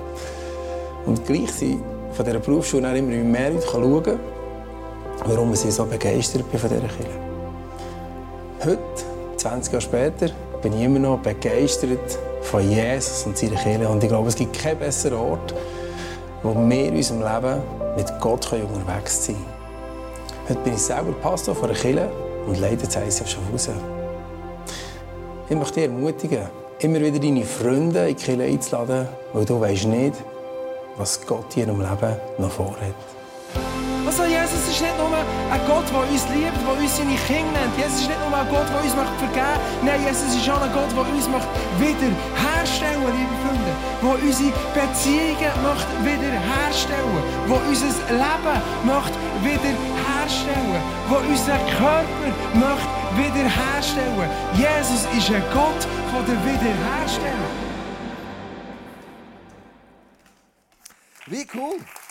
Und 1.06 1.26
gleich 1.26 1.50
sind 1.50 1.82
von 2.12 2.24
dieser 2.24 2.38
Berufsschule 2.38 2.96
immer 2.96 3.16
mehr 3.16 3.50
Leute 3.50 3.66
schauen, 3.66 4.20
warum 5.24 5.52
ich 5.52 5.60
so 5.60 5.84
begeistert 5.84 6.48
bin 6.50 6.60
von 6.60 6.70
dieser 6.70 6.82
Kirche. 6.82 7.18
Heute, 8.64 9.11
20 9.42 9.72
Jahre 9.72 9.82
später, 9.82 10.28
bin 10.62 10.72
ich 10.72 10.82
immer 10.82 11.00
noch 11.00 11.18
begeistert 11.18 12.16
von 12.42 12.70
Jesus 12.70 13.26
und 13.26 13.36
seiner 13.36 13.56
Kirche. 13.56 13.88
Und 13.88 14.00
ich 14.00 14.08
glaube, 14.08 14.28
es 14.28 14.36
gibt 14.36 14.56
keinen 14.56 14.78
besseren 14.78 15.18
Ort, 15.18 15.52
wo 16.44 16.54
wir 16.54 16.86
in 16.86 16.94
unserem 16.94 17.22
Leben 17.22 17.60
mit 17.96 18.06
Gott 18.20 18.52
unterwegs 18.52 19.26
sein 19.26 19.34
können. 19.34 20.48
Heute 20.48 20.60
bin 20.60 20.74
ich 20.74 20.82
selber 20.82 21.10
Pastor 21.20 21.56
von 21.56 21.70
einer 21.70 21.78
Kirche 21.78 22.08
und 22.46 22.60
leite 22.60 22.86
das 22.86 22.94
ICF 22.94 23.28
Schaffhausen. 23.28 23.74
Ich 25.48 25.56
möchte 25.56 25.74
dich 25.74 25.84
ermutigen, 25.90 26.42
immer 26.78 27.00
wieder 27.00 27.18
deine 27.18 27.44
Freunde 27.44 28.08
in 28.08 28.16
die 28.16 28.22
Kirche 28.22 28.44
einzuladen, 28.44 29.08
weil 29.32 29.44
du 29.44 29.60
weißt 29.60 29.86
nicht, 29.86 30.14
was 30.96 31.20
Gott 31.26 31.56
in 31.56 31.66
ihrem 31.66 31.80
Leben 31.80 32.16
noch 32.38 32.50
vorhat. 32.50 32.94
Gott, 35.66 35.86
der 35.90 36.02
uns 36.10 36.24
liebt, 36.34 36.58
der 36.60 36.74
uns 36.74 36.96
seine 36.96 37.16
Kinder 37.26 37.52
nennt. 37.52 37.76
Jesus 37.76 38.02
ist 38.02 38.08
nicht 38.08 38.20
nur 38.20 38.32
ein 38.32 38.48
Gott, 38.48 38.68
der 38.68 38.82
uns 38.82 38.94
vergeben 38.94 39.34
möchte. 39.34 39.84
Nein, 39.84 40.00
Jesus 40.02 40.34
ist 40.34 40.50
auch 40.50 40.62
ein 40.62 40.72
Gott, 40.72 40.90
der 40.92 41.04
uns 41.06 41.26
wiederherstellen 41.78 43.02
möchte, 43.02 43.18
liebe 43.18 43.36
Freunde. 43.42 43.72
Der 44.02 44.14
unsere 44.18 44.52
Beziehungen 44.74 45.54
möchte 45.62 45.92
wiederherstellen 46.02 47.22
Der 47.48 47.60
unser 47.68 47.92
Leben 48.10 48.58
möchte 48.84 49.16
wiederherstellen 49.46 50.82
Der 51.08 51.20
unseren 51.30 51.62
Körper 51.78 52.28
möchte 52.54 53.02
wiederherstellen 53.16 54.30
Jesus 54.54 55.02
ist 55.16 55.30
ein 55.30 55.42
Gott 55.52 55.82
von 56.10 56.22
der 56.26 56.38
Wiederherstellung. 56.44 57.52
Wie 61.26 61.46
cool! 61.54 62.01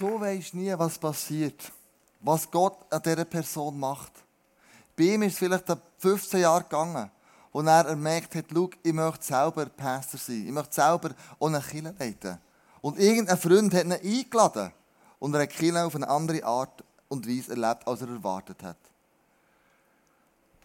Du 0.00 0.18
weißt 0.18 0.54
nie, 0.54 0.72
was 0.78 0.98
passiert, 0.98 1.70
was 2.20 2.50
Gott 2.50 2.90
an 2.90 3.02
dieser 3.02 3.26
Person 3.26 3.78
macht. 3.78 4.12
Bei 4.96 5.04
ihm 5.04 5.20
ist 5.24 5.34
es 5.34 5.38
vielleicht 5.38 5.66
15 5.98 6.40
Jahre 6.40 6.62
gegangen, 6.62 7.10
wo 7.52 7.60
er 7.60 7.84
gemerkt 7.84 8.34
hat, 8.34 8.46
schau, 8.50 8.70
ich 8.82 8.94
möchte 8.94 9.26
selber 9.26 9.66
Pastor 9.66 10.18
sein, 10.18 10.46
ich 10.46 10.52
möchte 10.52 10.72
selber 10.72 11.10
ohne 11.38 11.60
Kirche 11.60 11.94
leiten. 11.98 12.38
Und 12.80 12.98
irgendein 12.98 13.36
Freund 13.36 13.74
hat 13.74 13.84
ihn 13.84 13.92
eingeladen 13.92 14.72
und 15.18 15.34
er 15.34 15.42
hat 15.42 15.50
Kirche 15.50 15.84
auf 15.84 15.94
eine 15.94 16.08
andere 16.08 16.42
Art 16.46 16.82
und 17.08 17.28
Weise 17.28 17.50
erlebt, 17.50 17.86
als 17.86 18.00
er 18.00 18.08
erwartet 18.08 18.62
hat. 18.62 18.78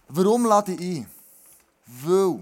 Warum 0.07 0.45
lade 0.45 0.75
ich 0.75 0.79
ein? 0.79 1.11
Weil 1.87 2.41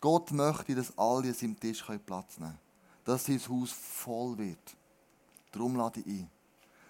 Gott 0.00 0.30
möchte, 0.30 0.76
dass 0.76 0.96
alle 0.96 1.26
an 1.26 1.34
seinem 1.34 1.58
Tisch 1.58 1.82
Platz 2.06 2.38
nehmen 2.38 2.52
können. 2.52 2.58
Dass 3.04 3.24
sein 3.24 3.40
Haus 3.48 3.72
voll 3.72 4.38
wird. 4.38 4.77
Darum 5.52 5.76
lade 5.76 6.00
ich 6.00 6.06
ein. 6.06 6.30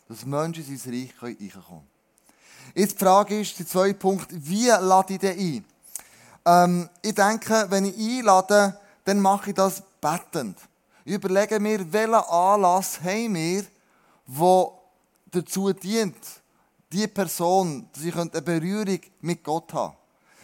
Dass 0.08 0.24
Menschen 0.24 0.66
in 0.66 0.76
sein 0.76 0.92
Reich 0.92 1.22
reinkommen 1.22 1.62
können. 1.66 1.88
Jetzt 2.74 2.94
die 2.94 3.04
Frage 3.04 3.40
ist, 3.40 3.58
der 3.58 3.66
zweite 3.66 3.94
Punkt, 3.94 4.26
wie 4.30 4.66
lade 4.66 5.14
ich 5.14 5.20
den 5.20 5.38
ein? 5.38 5.64
Ähm, 6.44 6.88
ich 7.02 7.14
denke, 7.14 7.66
wenn 7.68 7.84
ich 7.86 7.96
einlade, 7.96 8.78
dann 9.04 9.20
mache 9.20 9.50
ich 9.50 9.56
das 9.56 9.82
bettend. 10.00 10.58
Ich 11.04 11.14
überlege 11.14 11.60
mir, 11.60 11.90
welchen 11.92 12.14
Anlass 12.14 13.00
haben 13.00 13.34
wir, 13.34 13.64
der 14.26 14.72
dazu 15.30 15.72
dient, 15.72 16.16
die 16.92 17.06
Person, 17.06 17.88
dass 17.92 18.02
ich 18.02 18.16
eine 18.16 18.42
Berührung 18.42 19.00
mit 19.20 19.42
Gott 19.42 19.72
haben 19.72 19.94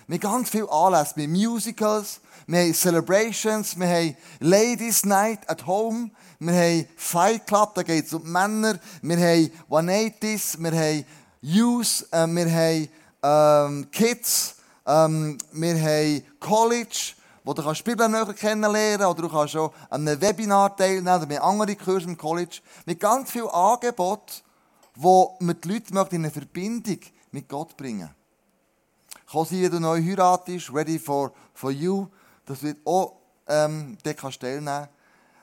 Wir 0.06 0.16
haben 0.16 0.20
ganz 0.20 0.50
viele 0.50 0.70
Anlässe. 0.70 1.16
Wir 1.16 1.24
haben 1.24 1.32
Musicals, 1.32 2.20
wir 2.46 2.60
haben 2.60 2.74
Celebrations, 2.74 3.78
wir 3.78 3.88
haben 3.88 4.16
Ladies 4.40 5.04
Night 5.06 5.48
at 5.48 5.66
Home, 5.66 6.10
wir 6.38 6.52
haben 6.52 6.86
Fight 6.96 7.46
Club, 7.46 7.74
da 7.74 7.82
geht 7.82 8.04
es 8.04 8.12
um 8.12 8.30
Männer. 8.30 8.78
Wir 9.00 9.16
haben 9.16 9.50
180s, 9.70 10.58
wir 10.58 10.72
haben 10.72 11.04
Youth, 11.40 12.06
äh, 12.10 12.26
wir 12.26 12.50
haben 12.50 12.88
ähm, 13.22 13.90
Kids, 13.90 14.56
ähm, 14.86 15.38
wir 15.52 15.80
haben 15.80 16.22
College, 16.38 17.14
wo 17.42 17.54
du 17.54 17.62
kannst 17.62 17.82
Bibel 17.84 18.34
kennenlernen 18.34 19.06
oder 19.06 19.22
du 19.22 19.28
kannst 19.30 19.56
auch 19.56 19.72
an 19.88 20.06
einem 20.06 20.20
Webinar 20.20 20.76
teilnehmen 20.76 21.16
oder 21.16 21.26
bei 21.26 21.40
anderen 21.40 21.78
Kursen 21.78 22.10
im 22.10 22.18
College. 22.18 22.60
Mit 22.84 23.00
ganz 23.00 23.30
vielen 23.30 23.48
Angeboten, 23.48 24.42
wo 24.96 25.38
wir 25.40 25.54
die 25.54 25.68
Leute 25.68 25.92
in 25.92 25.98
eine 25.98 26.30
Verbindung 26.30 27.00
mit 27.30 27.48
Gott 27.48 27.74
bringen 27.74 28.10
Kann 29.34 29.46
sein, 29.46 29.62
wenn 29.62 29.70
du 29.72 29.80
neu 29.80 30.00
heiratest, 30.00 30.72
ready 30.72 30.96
for, 30.96 31.32
for 31.54 31.72
you, 31.72 32.06
dass 32.46 32.60
du 32.60 32.72
auch 32.84 33.16
ähm, 33.48 33.98
dort 34.04 34.40
teilnehmen 34.40 34.88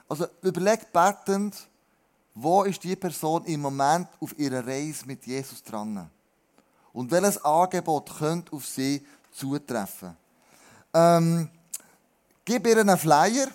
also 0.08 0.28
überleg 0.42 0.92
betend, 0.94 1.56
wo 2.34 2.64
ist 2.64 2.84
die 2.84 2.96
Person 2.96 3.46
im 3.46 3.62
Moment 3.62 4.08
auf 4.22 4.38
ihrer 4.40 4.66
Reise 4.66 5.06
mit 5.06 5.26
Jesus 5.26 5.62
dran? 5.62 6.10
Und 6.94 7.12
welches 7.12 7.44
Angebot 7.44 8.18
könnte 8.18 8.54
auf 8.54 8.66
sie 8.66 9.06
zutreffen? 9.34 10.16
Ähm, 10.94 11.50
gib 12.46 12.68
ihr 12.68 12.78
einen 12.78 12.98
Flyer. 12.98 13.48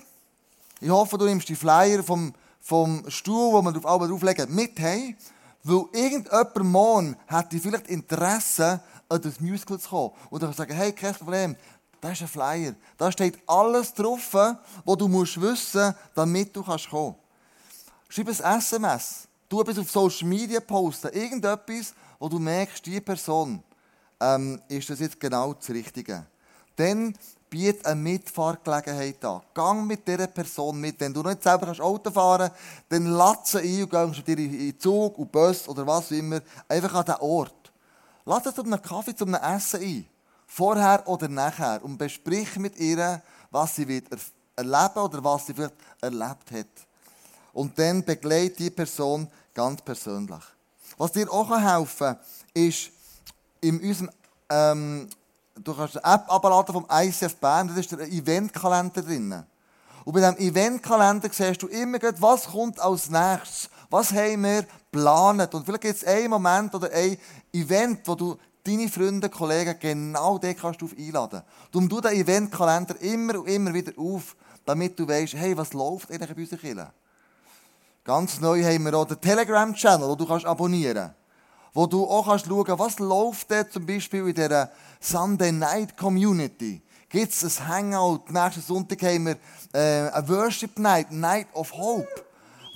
Ich 0.80 0.90
hoffe, 0.90 1.16
du 1.16 1.24
nimmst 1.24 1.48
die 1.48 1.56
Flyer 1.56 2.02
vom, 2.02 2.34
vom 2.60 3.04
Stuhl, 3.08 3.52
wo 3.52 3.62
man 3.62 3.74
drauf, 3.74 4.08
drauflegen, 4.08 4.54
mit 4.54 4.78
hey, 4.78 5.16
weil 5.62 5.84
irgendjemand 5.92 6.64
morgen 6.64 7.16
hätte 7.26 7.58
vielleicht 7.58 7.88
Interesse, 7.88 8.80
an 9.08 9.20
das 9.22 9.40
Musical 9.40 9.78
zu 9.78 9.88
kommen. 9.88 10.12
Und 10.30 10.42
dann 10.42 10.52
sagen, 10.52 10.74
hey, 10.74 10.92
kein 10.92 11.14
Problem, 11.14 11.56
das 12.00 12.12
ist 12.12 12.22
ein 12.22 12.28
Flyer. 12.28 12.74
Da 12.96 13.10
steht 13.10 13.38
alles 13.46 13.92
drauf, 13.94 14.32
was 14.32 14.96
du 14.96 15.08
musst 15.08 15.40
wissen 15.40 15.94
damit 16.14 16.54
du 16.54 16.62
kommen 16.62 16.78
kannst. 16.90 17.16
Schreib 18.08 18.28
ein 18.28 18.58
SMS. 18.58 19.28
Du 19.48 19.60
etwas 19.60 19.78
auf 19.78 19.90
Social 19.90 20.28
Media 20.28 20.60
posten. 20.60 21.08
Irgendetwas, 21.12 21.94
wo 22.18 22.28
du 22.28 22.38
merkst, 22.38 22.84
diese 22.84 23.00
Person 23.00 23.62
ähm, 24.20 24.60
ist 24.68 24.90
das 24.90 25.00
jetzt 25.00 25.20
genau 25.20 25.54
das 25.54 25.68
Richtige. 25.70 26.26
Dann 26.74 27.14
biete 27.48 27.86
eine 27.86 28.00
Mitfahrgelegenheit 28.00 29.24
an. 29.24 29.42
Gang 29.54 29.86
mit 29.86 30.06
dieser 30.06 30.26
Person 30.26 30.80
mit. 30.80 31.00
Wenn 31.00 31.14
du 31.14 31.22
nicht 31.22 31.42
selber 31.42 31.72
Auto 31.82 32.10
fahren 32.10 32.50
kannst, 32.50 32.56
dann 32.88 33.06
lass 33.06 33.50
sie 33.52 33.58
ein 33.58 33.82
und 33.82 33.90
gehst 33.90 34.28
mit 34.28 34.28
dir 34.28 34.38
in 34.38 34.78
Zug, 34.78 35.18
und 35.18 35.32
Bus 35.32 35.68
oder 35.68 35.86
was 35.86 36.06
auch 36.06 36.10
immer. 36.12 36.40
Einfach 36.68 36.94
an 36.94 37.04
den 37.04 37.14
Ort. 37.16 37.65
Sie 38.26 38.54
zu 38.54 38.62
einem 38.64 38.82
Kaffee, 38.82 39.14
zu 39.14 39.24
einem 39.24 39.34
Essen 39.34 39.80
ein 39.80 40.06
vorher 40.46 41.06
oder 41.06 41.28
nachher, 41.28 41.82
und 41.82 41.96
besprich 41.96 42.56
mit 42.56 42.76
ihr, 42.78 43.22
was 43.50 43.76
sie 43.76 43.86
wird 43.86 44.06
erleben 44.54 44.98
oder 44.98 45.22
was 45.22 45.46
sie 45.46 45.54
vielleicht 45.54 45.74
erlebt 46.00 46.50
hat. 46.50 46.66
Und 47.52 47.78
dann 47.78 48.04
begleite 48.04 48.56
die 48.56 48.70
Person 48.70 49.28
ganz 49.54 49.80
persönlich. 49.82 50.42
Was 50.98 51.12
dir 51.12 51.30
auch 51.32 51.50
helfen 51.50 51.98
kann, 51.98 52.18
ist 52.54 52.90
in 53.60 53.80
unserem, 53.80 54.10
ähm, 54.48 55.08
du 55.54 55.74
kannst 55.74 56.02
eine 56.02 56.14
App 56.14 56.32
abladen 56.32 56.72
vom 56.72 56.86
ICF 56.90 57.36
Bern, 57.36 57.68
da 57.68 57.74
ist 57.74 57.92
der 57.92 58.08
Eventkalender 58.08 59.02
drin. 59.02 59.44
Und 60.06 60.12
bei 60.12 60.20
diesem 60.20 60.36
Eventkalender 60.36 61.28
siehst 61.32 61.60
du 61.62 61.66
immer, 61.66 61.98
was 62.20 62.44
kommt 62.44 62.78
als 62.78 63.10
nächstes. 63.10 63.68
Was 63.90 64.12
haben 64.12 64.44
wir 64.44 64.62
geplant? 64.62 65.52
Und 65.52 65.64
vielleicht 65.64 65.82
gibt 65.82 65.96
es 65.96 66.04
einen 66.04 66.30
Moment 66.30 66.72
oder 66.76 66.92
ein 66.92 67.18
Event, 67.52 68.06
wo 68.06 68.14
du 68.14 68.36
deine 68.62 68.88
Freunde, 68.88 69.28
Kollegen, 69.28 69.74
genau 69.80 70.38
dort 70.38 70.58
kannst 70.60 70.80
du 70.80 70.88
einladen. 70.96 71.42
Darum 71.72 71.88
du 71.88 72.00
den 72.00 72.12
Eventkalender 72.12 73.00
immer 73.00 73.40
und 73.40 73.48
immer 73.48 73.74
wieder 73.74 73.92
auf, 73.98 74.36
damit 74.64 74.96
du 74.96 75.08
weißt, 75.08 75.34
hey, 75.34 75.56
was 75.56 75.72
läuft 75.72 76.08
eigentlich 76.12 76.34
bei 76.34 76.42
unserer 76.42 76.60
Kirche? 76.60 76.92
Ganz 78.04 78.40
neu 78.40 78.62
haben 78.62 78.84
wir 78.84 78.94
auch 78.94 79.06
den 79.06 79.20
Telegram-Channel, 79.20 80.08
wo 80.08 80.14
du 80.14 80.24
kannst 80.24 80.46
abonnieren 80.46 80.94
kannst. 80.94 81.16
Wo 81.74 81.86
du 81.86 82.06
auch 82.06 82.26
kannst 82.26 82.46
schauen 82.46 82.78
was 82.78 83.00
läuft 83.00 83.50
dort 83.50 83.72
zum 83.72 83.84
Beispiel 83.84 84.28
in 84.28 84.34
dieser 84.34 84.70
Sunday 85.00 85.50
Night 85.50 85.96
Community. 85.96 86.80
Gibt 87.08 87.32
es 87.32 87.60
ein 87.60 87.68
Hangout? 87.68 88.30
Nächsten 88.30 88.62
Sonntag 88.62 89.02
haben 89.02 89.26
wir 89.26 89.36
äh, 89.72 90.10
eine 90.10 90.28
Worship 90.28 90.78
Night, 90.78 91.12
Night 91.12 91.46
of 91.54 91.72
Hope 91.72 92.26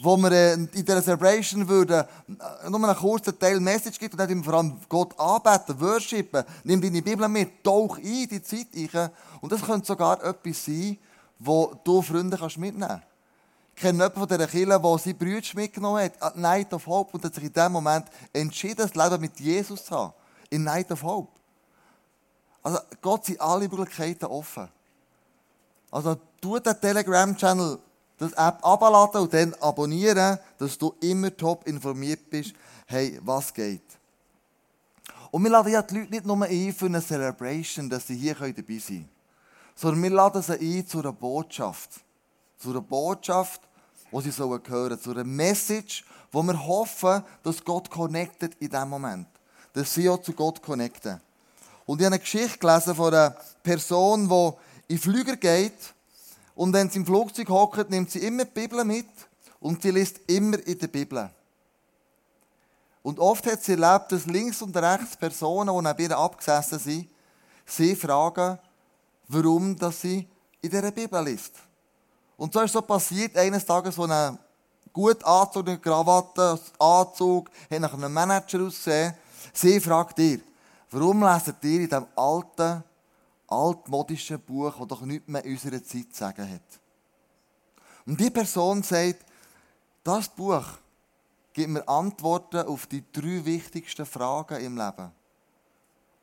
wo 0.02 0.16
wir 0.16 0.32
äh, 0.32 0.54
in 0.54 0.68
dieser 0.72 1.02
Celebration 1.02 1.68
würden, 1.68 2.00
äh, 2.00 2.70
nur 2.70 2.82
einen 2.82 2.96
kurzen 2.96 3.38
Teil 3.38 3.60
Message 3.60 3.98
gibt 3.98 4.14
und 4.14 4.18
dann 4.18 4.42
vor 4.42 4.54
allem 4.54 4.76
Gott 4.88 5.18
anbeten, 5.18 5.78
worshipen. 5.78 6.44
Nimm 6.64 6.80
deine 6.80 7.02
Bibel 7.02 7.28
mit, 7.28 7.62
tauch 7.62 7.98
ein 7.98 8.28
die 8.28 8.42
Zeit 8.42 8.68
ein. 8.74 9.10
Und 9.40 9.52
das 9.52 9.62
könnte 9.62 9.86
sogar 9.86 10.22
etwas 10.24 10.64
sein, 10.64 10.98
wo 11.38 11.74
du 11.84 12.02
Freunde 12.02 12.36
kannst 12.38 12.58
mitnehmen 12.58 12.88
kannst. 12.88 13.06
Ich 13.74 13.82
kenne 13.82 13.98
jemanden 13.98 14.18
von 14.18 14.28
dieser 14.28 14.46
Kirche, 14.46 14.80
der 14.80 14.98
seine 14.98 15.14
Brüder 15.14 15.48
mitgenommen 15.54 16.02
hat, 16.02 16.36
Night 16.36 16.72
of 16.72 16.86
Hope, 16.86 17.16
und 17.16 17.24
hat 17.24 17.34
sich 17.34 17.44
in 17.44 17.52
diesem 17.52 17.72
Moment 17.72 18.06
entschieden, 18.32 18.88
das 18.90 18.94
Leben 18.94 19.20
mit 19.20 19.38
Jesus 19.40 19.84
zu 19.84 19.94
haben. 19.94 20.12
In 20.50 20.64
Night 20.64 20.90
of 20.90 21.02
Hope. 21.02 21.39
Also 22.62 22.78
Gott 23.00 23.24
sind 23.24 23.40
alle 23.40 23.68
Möglichkeiten 23.68 24.26
offen. 24.26 24.68
Also 25.90 26.16
tu 26.40 26.58
den 26.58 26.80
Telegram-Channel 26.80 27.78
das 28.20 28.32
App 28.32 28.64
abladen 28.64 29.22
und 29.22 29.32
dann 29.32 29.54
abonnieren, 29.54 30.38
dass 30.58 30.76
du 30.76 30.94
immer 31.00 31.34
top 31.34 31.66
informiert 31.66 32.28
bist, 32.28 32.52
hey, 32.86 33.18
was 33.22 33.52
geht. 33.52 33.82
Und 35.30 35.42
wir 35.42 35.50
laden 35.50 35.72
ja 35.72 35.80
die 35.80 35.98
Leute 35.98 36.10
nicht 36.10 36.26
nur 36.26 36.42
ein 36.42 36.74
für 36.74 36.86
eine 36.86 37.00
Celebration, 37.00 37.88
dass 37.88 38.06
sie 38.06 38.16
hier 38.16 38.34
dabei 38.34 38.52
sein 38.52 38.60
können, 38.60 39.08
sondern 39.74 40.02
wir 40.02 40.10
laden 40.10 40.42
sie 40.42 40.52
ein 40.52 40.86
zu 40.86 40.98
einer 40.98 41.12
Botschaft. 41.12 42.00
Zu 42.58 42.70
einer 42.70 42.82
Botschaft, 42.82 43.62
die 44.12 44.20
sie 44.20 44.30
sollen 44.30 44.60
hören 44.66 45.00
zu 45.00 45.12
einer 45.12 45.24
Message, 45.24 46.04
wo 46.30 46.42
wir 46.42 46.66
hoffen, 46.66 47.22
dass 47.42 47.64
Gott 47.64 47.90
connectet 47.90 48.54
in 48.60 48.68
diesem 48.68 48.88
Moment. 48.88 49.28
Dass 49.72 49.94
sie 49.94 50.08
auch 50.10 50.20
zu 50.20 50.32
Gott 50.32 50.60
connecten. 50.60 51.20
Und 51.90 52.00
ich 52.00 52.06
habe 52.06 52.14
eine 52.14 52.20
Geschichte 52.20 52.56
gelesen 52.56 52.94
von 52.94 53.12
einer 53.12 53.34
Person, 53.64 54.28
die 54.28 54.94
in 54.94 55.00
Flüger 55.00 55.34
geht 55.34 55.92
und 56.54 56.72
wenn 56.72 56.88
sie 56.88 57.00
im 57.00 57.04
Flugzeug 57.04 57.48
hockt, 57.48 57.90
nimmt 57.90 58.12
sie 58.12 58.20
immer 58.20 58.44
die 58.44 58.60
Bibel 58.60 58.84
mit 58.84 59.08
und 59.58 59.82
sie 59.82 59.90
liest 59.90 60.20
immer 60.28 60.64
in 60.64 60.78
der 60.78 60.86
Bibel. 60.86 61.28
Und 63.02 63.18
oft 63.18 63.44
hat 63.44 63.64
sie 63.64 63.72
erlebt, 63.72 64.12
dass 64.12 64.26
links 64.26 64.62
und 64.62 64.76
rechts 64.76 65.16
Personen, 65.16 65.76
die 65.76 65.88
neben 65.88 66.12
ihr 66.12 66.16
abgesessen 66.16 66.78
sind, 66.78 67.08
sie 67.66 67.96
fragen, 67.96 68.56
warum 69.26 69.76
dass 69.76 70.00
sie 70.00 70.28
in 70.62 70.70
dieser 70.70 70.92
Bibel 70.92 71.24
liest. 71.24 71.54
Und 72.36 72.52
so 72.52 72.60
ist 72.60 72.72
so 72.72 72.82
passiert, 72.82 73.36
eines 73.36 73.66
Tages, 73.66 73.98
wo 73.98 74.04
ein 74.04 74.38
gut 74.92 75.24
angezogene 75.24 75.80
Krawatte, 75.80 76.56
Anzug, 76.78 77.50
hat 77.68 77.80
nach 77.80 77.94
einem 77.94 78.12
Manager 78.12 78.64
ausgesehen. 78.64 79.12
Sie 79.52 79.80
fragt 79.80 80.20
ihr, 80.20 80.38
warum 80.90 81.22
leset 81.22 81.62
ihr 81.64 81.80
in 81.80 81.88
diesem 81.88 82.06
alten, 82.16 82.84
altmodischen 83.46 84.40
Buch, 84.40 84.76
das 84.78 84.88
doch 84.88 85.02
nichts 85.02 85.28
mehr 85.28 85.44
unserer 85.44 85.82
Zeit 85.82 86.12
zu 86.12 86.18
sagen 86.18 86.50
hat. 86.50 86.80
Und 88.06 88.18
die 88.18 88.30
Person 88.30 88.82
sagt, 88.82 89.24
das 90.02 90.28
Buch 90.28 90.64
gibt 91.52 91.68
mir 91.68 91.88
Antworten 91.88 92.66
auf 92.66 92.86
die 92.86 93.04
drei 93.12 93.44
wichtigsten 93.44 94.06
Fragen 94.06 94.60
im 94.60 94.76
Leben. 94.76 95.10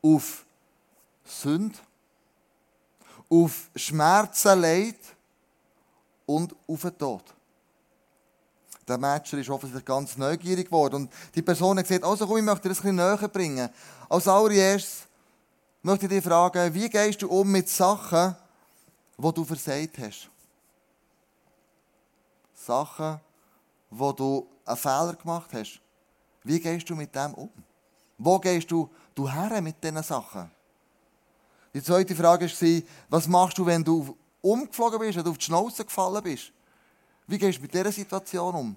Auf 0.01 0.45
Sünde, 1.23 1.77
auf 3.29 3.69
Schmerzen, 3.75 4.61
Leid 4.61 4.99
und 6.25 6.55
auf 6.67 6.81
den 6.81 6.97
Tod. 6.97 7.23
Der 8.87 8.97
Matcher 8.97 9.37
ist 9.37 9.49
offensichtlich 9.49 9.85
ganz 9.85 10.15
neugierig 10.17 10.67
geworden. 10.67 10.95
Und 10.95 11.13
die 11.35 11.41
Person 11.41 11.77
hat 11.77 11.87
gesagt, 11.87 12.05
also 12.05 12.25
komm, 12.25 12.37
ich 12.37 12.43
möchte 12.43 12.63
dir 12.63 12.69
das 12.69 12.79
ein 12.79 12.95
bisschen 12.95 12.95
näher 12.95 13.27
bringen. 13.27 13.69
Als 14.07 14.27
allererstes 14.27 15.07
möchte 15.81 16.05
ich 16.05 16.11
dich 16.11 16.23
fragen, 16.23 16.73
wie 16.73 16.89
gehst 16.89 17.21
du 17.21 17.27
um 17.27 17.51
mit 17.51 17.67
Sachen, 17.67 18.35
die 19.17 19.33
du 19.33 19.43
versagt 19.43 19.97
hast? 19.99 20.29
Sachen, 22.53 23.19
wo 23.89 24.11
du 24.11 24.47
einen 24.65 24.77
Fehler 24.77 25.13
gemacht 25.13 25.49
hast. 25.53 25.81
Wie 26.43 26.59
gehst 26.59 26.89
du 26.89 26.95
mit 26.95 27.13
dem 27.13 27.33
um? 27.33 27.49
Wo 28.17 28.39
gehst 28.39 28.71
du, 28.71 28.89
du 29.13 29.29
her 29.29 29.61
mit 29.61 29.83
diesen 29.83 30.01
Sachen? 30.03 30.49
Die 31.73 31.83
zweite 31.83 32.15
Frage 32.15 32.45
war, 32.45 32.81
was 33.09 33.27
machst 33.27 33.57
du, 33.57 33.65
wenn 33.65 33.83
du 33.83 34.17
umgeflogen 34.41 34.99
bist, 34.99 35.17
wenn 35.17 35.25
du 35.25 35.31
auf 35.31 35.37
die 35.37 35.45
Schnauze 35.45 35.85
gefallen 35.85 36.23
bist? 36.23 36.51
Wie 37.27 37.37
gehst 37.37 37.57
du 37.57 37.61
mit 37.61 37.73
dieser 37.73 37.91
Situation 37.91 38.55
um? 38.55 38.75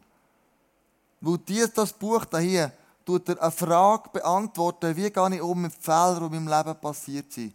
Weil 1.21 1.39
dir 1.39 1.69
das 1.69 1.93
Buch 1.93 2.25
hier 2.39 2.73
tut 3.05 3.29
er 3.29 3.41
eine 3.41 3.51
Frage 3.51 4.09
beantworten, 4.11 4.97
wie 4.97 5.11
gehe 5.11 5.35
ich 5.35 5.41
um 5.41 5.63
mit 5.63 5.73
Fehlern, 5.73 6.31
die 6.31 6.37
in 6.37 6.45
meinem 6.45 6.65
Leben 6.65 6.81
passiert 6.81 7.33
sind. 7.33 7.55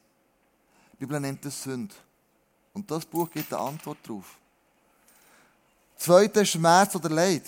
Die 0.94 0.98
Bibel 0.98 1.20
nennt 1.20 1.44
das 1.44 1.62
Sünde. 1.62 1.94
Und 2.74 2.90
das 2.90 3.06
Buch 3.06 3.30
gibt 3.30 3.54
eine 3.54 3.62
Antwort 3.62 3.98
darauf. 4.04 4.38
Zweite 5.98 6.46
Schmerz 6.46 6.96
oder 6.96 7.10
Leid. 7.10 7.44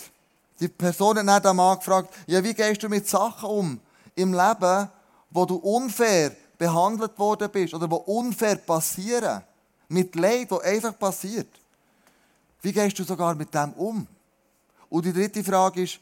Die 0.58 0.68
Person 0.68 1.18
hat 1.18 1.26
dann 1.26 1.42
den 1.42 1.56
Mann 1.56 1.78
gefragt, 1.78 2.14
ja, 2.26 2.42
wie 2.42 2.54
gehst 2.54 2.82
du 2.82 2.88
mit 2.88 3.06
Sachen 3.08 3.48
um 3.48 3.80
im 4.14 4.32
Leben, 4.32 4.88
wo 5.30 5.44
du 5.44 5.56
unfair 5.56 6.34
behandelt 6.56 7.18
worden 7.18 7.50
bist 7.50 7.74
oder 7.74 7.90
wo 7.90 7.96
unfair 7.96 8.56
passieren. 8.56 9.42
Mit 9.88 10.14
Leid, 10.16 10.50
wo 10.50 10.58
einfach 10.58 10.98
passiert. 10.98 11.48
Wie 12.60 12.72
gehst 12.72 12.98
du 12.98 13.04
sogar 13.04 13.34
mit 13.34 13.54
dem 13.54 13.72
um? 13.74 14.06
Und 14.88 15.04
die 15.04 15.12
dritte 15.12 15.44
Frage 15.44 15.82
ist 15.82 16.00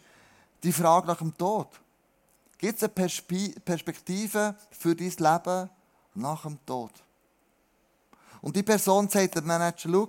die 0.63 0.73
Frage 0.73 1.07
nach 1.07 1.19
dem 1.19 1.37
Tod. 1.37 1.69
Gibt 2.59 2.77
es 2.77 2.83
eine 2.83 3.61
Perspektive 3.61 4.55
für 4.71 4.95
dein 4.95 5.11
Leben 5.11 5.71
nach 6.15 6.43
dem 6.43 6.59
Tod? 6.65 6.93
Und 8.41 8.57
die 8.57 8.63
Person 8.63 9.09
sagt 9.09 9.35
der 9.35 9.43
Manager, 9.43 9.89
schau, 9.91 10.09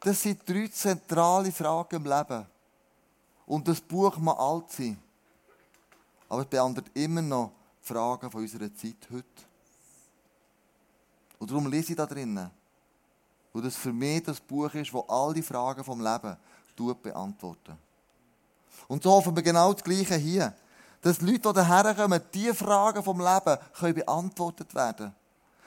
das 0.00 0.22
sind 0.22 0.48
drei 0.48 0.66
zentrale 0.68 1.52
Fragen 1.52 1.96
im 1.96 2.04
Leben. 2.04 2.46
Und 3.46 3.68
das 3.68 3.80
Buch 3.80 4.16
mag 4.18 4.38
alt 4.38 4.70
sein. 4.72 4.98
Aber 6.28 6.42
es 6.42 6.48
beantwortet 6.48 6.96
immer 6.96 7.22
noch 7.22 7.52
Fragen 7.82 8.30
von 8.30 8.40
unserer 8.42 8.74
Zeit 8.74 8.96
heute. 9.10 9.26
Und 11.38 11.50
darum 11.50 11.66
lese 11.66 11.92
ich 11.92 11.96
da 11.96 12.06
drinnen. 12.06 12.50
Und 13.52 13.64
das 13.64 13.76
für 13.76 13.92
mich 13.92 14.22
das 14.22 14.40
Buch 14.40 14.72
ist, 14.74 14.92
das 14.92 15.02
all 15.08 15.34
die 15.34 15.42
Fragen 15.42 15.84
vom 15.84 16.00
Leben 16.00 16.36
beantwortet. 17.02 17.76
Und 18.88 19.02
so 19.02 19.12
hoffen 19.12 19.36
wir 19.36 19.42
genau 19.42 19.72
das 19.72 19.84
Gleiche 19.84 20.16
hier. 20.16 20.54
Dass 21.02 21.18
die 21.18 21.26
Leute, 21.26 21.48
die 21.48 21.54
daher 21.54 21.94
kommen, 21.94 22.20
diese 22.32 22.54
Fragen 22.54 23.02
vom 23.02 23.20
Leben 23.20 23.58
können 23.78 23.94
beantwortet 23.94 24.74
werden. 24.74 25.14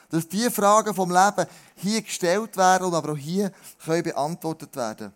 Dass 0.09 0.27
diese 0.27 0.51
Fragen 0.51 0.93
vom 0.93 1.11
Leben 1.11 1.45
hier 1.75 2.01
gestellt 2.01 2.57
werden 2.57 2.87
und 2.87 2.93
aber 2.93 3.13
auch 3.13 3.17
hier 3.17 3.51
können 3.83 4.03
beantwortet 4.03 4.75
werden. 4.75 5.13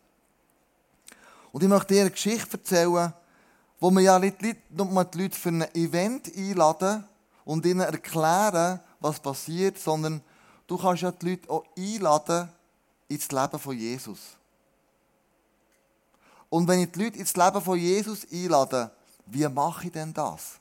Und 1.52 1.64
ich 1.64 1.70
möchte 1.70 1.94
dir 1.94 2.02
eine 2.02 2.12
Geschichte 2.12 2.58
erzählen, 2.58 3.14
wo 3.80 3.92
wir 3.92 4.02
ja 4.02 4.20
nicht 4.20 4.42
nur 4.70 5.04
die 5.06 5.22
Leute 5.22 5.38
für 5.38 5.50
ein 5.50 5.76
Event 5.76 6.32
einladen 6.36 7.04
und 7.46 7.66
ihnen 7.66 7.82
erklären, 7.82 8.80
was 9.00 9.20
passiert, 9.20 9.78
sondern 9.78 10.22
du 10.66 10.78
kannst 10.78 11.04
ja 11.04 11.12
die 11.12 11.30
Leute 11.32 11.50
auch 11.50 11.64
einladen 11.78 12.50
ins 13.08 13.32
Leben 13.32 13.60
von 13.60 13.78
Jesus. 13.78 14.20
Und 16.50 16.68
wenn 16.68 16.82
ich 16.82 16.92
die 16.92 17.04
Leute 17.04 17.20
ins 17.20 17.36
Leben 17.36 17.62
von 17.62 17.78
Jesus 17.78 18.26
einlade, 18.32 18.92
wie 19.26 19.48
mache 19.48 19.88
ich 19.88 19.92
denn 19.92 20.14
das? 20.14 20.60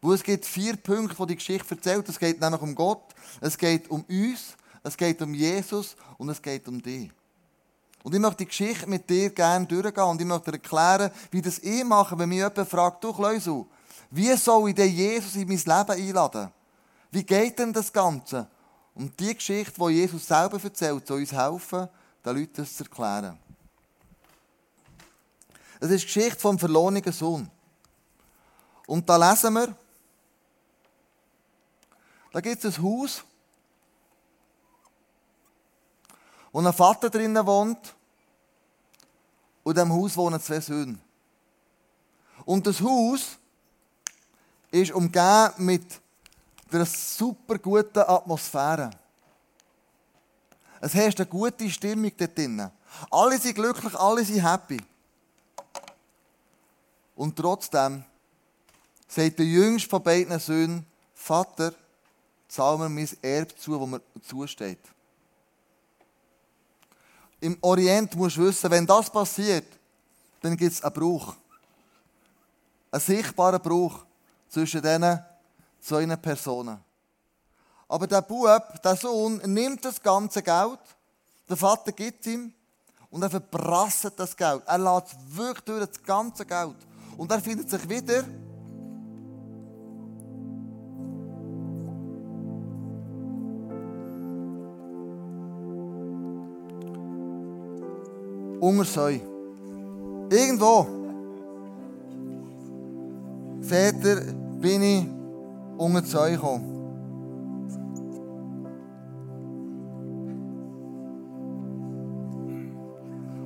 Wo 0.00 0.12
es 0.12 0.22
gibt 0.22 0.46
vier 0.46 0.76
Punkte, 0.76 1.16
die 1.16 1.26
die 1.26 1.36
Geschichte 1.36 1.74
erzählt. 1.74 2.08
Es 2.08 2.18
geht 2.18 2.40
nämlich 2.40 2.62
um 2.62 2.74
Gott, 2.74 3.14
es 3.40 3.58
geht 3.58 3.90
um 3.90 4.02
uns, 4.04 4.56
es 4.82 4.96
geht 4.96 5.20
um 5.20 5.34
Jesus 5.34 5.96
und 6.16 6.28
es 6.30 6.40
geht 6.40 6.66
um 6.68 6.80
dich. 6.80 7.10
Und 8.02 8.14
ich 8.14 8.20
möchte 8.20 8.38
die 8.38 8.46
Geschichte 8.46 8.88
mit 8.88 9.10
dir 9.10 9.28
gerne 9.30 9.66
durchgehen 9.66 10.04
und 10.04 10.20
ich 10.20 10.26
möchte 10.26 10.52
dir 10.52 10.56
erklären, 10.56 11.10
wie 11.30 11.42
das 11.42 11.58
ich 11.58 11.84
mache, 11.84 12.18
wenn 12.18 12.30
mich 12.30 12.38
jemand 12.38 12.68
fragt, 12.68 13.04
du 13.04 13.12
Kleusel, 13.12 13.66
wie 14.10 14.34
soll 14.36 14.70
ich 14.70 14.74
denn 14.74 14.90
Jesus 14.90 15.36
in 15.36 15.46
mein 15.46 15.58
Leben 15.58 16.08
einladen? 16.08 16.50
Wie 17.10 17.24
geht 17.24 17.58
denn 17.58 17.72
das 17.72 17.92
Ganze? 17.92 18.48
Und 18.94 19.18
die 19.18 19.34
Geschichte, 19.34 19.72
die 19.78 19.94
Jesus 19.94 20.26
selber 20.26 20.62
erzählt, 20.62 21.06
soll 21.06 21.20
uns 21.20 21.32
helfen, 21.32 21.88
den 22.24 22.36
Leuten 22.36 22.52
das 22.56 22.76
zu 22.76 22.84
erklären. 22.84 23.38
Es 25.80 25.90
ist 25.90 26.02
die 26.02 26.06
Geschichte 26.06 26.38
vom 26.40 26.58
verlorenen 26.58 27.12
Sohn. 27.12 27.50
Und 28.86 29.08
da 29.08 29.16
lesen 29.16 29.54
wir, 29.54 29.74
da 32.32 32.40
gibt 32.40 32.64
es 32.64 32.76
ein 32.76 32.82
Haus, 32.82 33.24
wo 36.52 36.60
ein 36.60 36.72
Vater 36.72 37.08
drinnen 37.08 37.46
wohnt 37.46 37.94
und 39.62 39.76
in 39.76 39.84
diesem 39.84 39.92
Haus 39.92 40.16
wohnen 40.16 40.40
zwei 40.40 40.60
Söhne. 40.60 40.98
Und 42.44 42.66
das 42.66 42.80
Haus 42.80 43.38
ist 44.70 44.92
umgeben 44.92 45.52
mit 45.58 46.00
einer 46.74 46.86
super 46.86 47.58
guten 47.58 47.98
Atmosphäre. 47.98 48.90
Es 50.80 50.94
herrscht 50.94 51.20
eine 51.20 51.28
gute 51.28 51.68
Stimmung 51.68 52.12
dort 52.16 52.36
drinnen. 52.36 52.70
Alle 53.10 53.38
sind 53.38 53.54
glücklich, 53.54 53.94
alle 53.94 54.24
sind 54.24 54.42
happy. 54.42 54.80
Und 57.14 57.36
trotzdem 57.36 58.02
sagt 59.06 59.38
der 59.38 59.46
jüngste 59.46 59.90
von 59.90 60.02
beiden 60.02 60.38
Söhnen, 60.38 60.86
Vater, 61.14 61.74
zahl 62.48 62.78
mir 62.78 62.88
mein 62.88 63.08
Erbe 63.20 63.54
zu, 63.54 63.78
das 63.78 63.88
mir 63.88 64.00
zusteht. 64.22 64.80
Im 67.40 67.56
Orient 67.60 68.14
musst 68.16 68.36
du 68.36 68.46
wissen, 68.46 68.70
wenn 68.70 68.86
das 68.86 69.10
passiert, 69.10 69.66
dann 70.40 70.56
gibt 70.56 70.72
es 70.72 70.82
einen 70.82 70.94
Bruch. 70.94 71.34
Einen 72.90 73.00
sichtbaren 73.00 73.60
Bruch 73.60 74.04
zwischen 74.48 74.82
diesen 75.80 76.08
zwei 76.08 76.16
Personen. 76.16 76.78
Aber 77.88 78.06
der 78.06 78.22
Bub, 78.22 78.82
der 78.82 78.96
Sohn, 78.96 79.40
nimmt 79.46 79.84
das 79.84 80.00
ganze 80.00 80.42
Geld, 80.42 80.78
der 81.48 81.56
Vater 81.56 81.92
gibt 81.92 82.24
ihm 82.26 82.52
und 83.10 83.22
er 83.22 83.30
verprasst 83.30 84.12
das 84.16 84.36
Geld. 84.36 84.62
Er 84.66 84.78
lässt 84.78 85.16
wirklich 85.36 85.64
durch 85.64 85.86
das 85.86 86.02
ganze 86.02 86.46
Geld. 86.46 86.76
Und 87.16 87.30
er 87.30 87.40
findet 87.40 87.68
sich 87.68 87.88
wieder 87.88 88.24
unter 98.60 98.84
Säu. 98.84 99.18
Irgendwo. 100.30 100.86
Ihr, 103.70 104.34
bin 104.60 104.82
ich 104.82 105.19
unter 105.80 106.04
Säu 106.04 106.32
gekommen. 106.32 106.64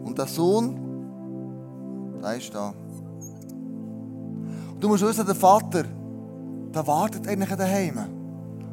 Und 0.04 0.18
der 0.18 0.26
Sohn, 0.26 0.76
der 2.20 2.36
ist 2.36 2.54
da. 2.54 2.74
Und 4.72 4.82
du 4.82 4.88
musst 4.88 5.04
wissen, 5.04 5.24
der 5.24 5.34
Vater, 5.34 5.84
der 6.74 6.86
wartet 6.86 7.26
eigentlich 7.28 7.54
daheim 7.54 7.98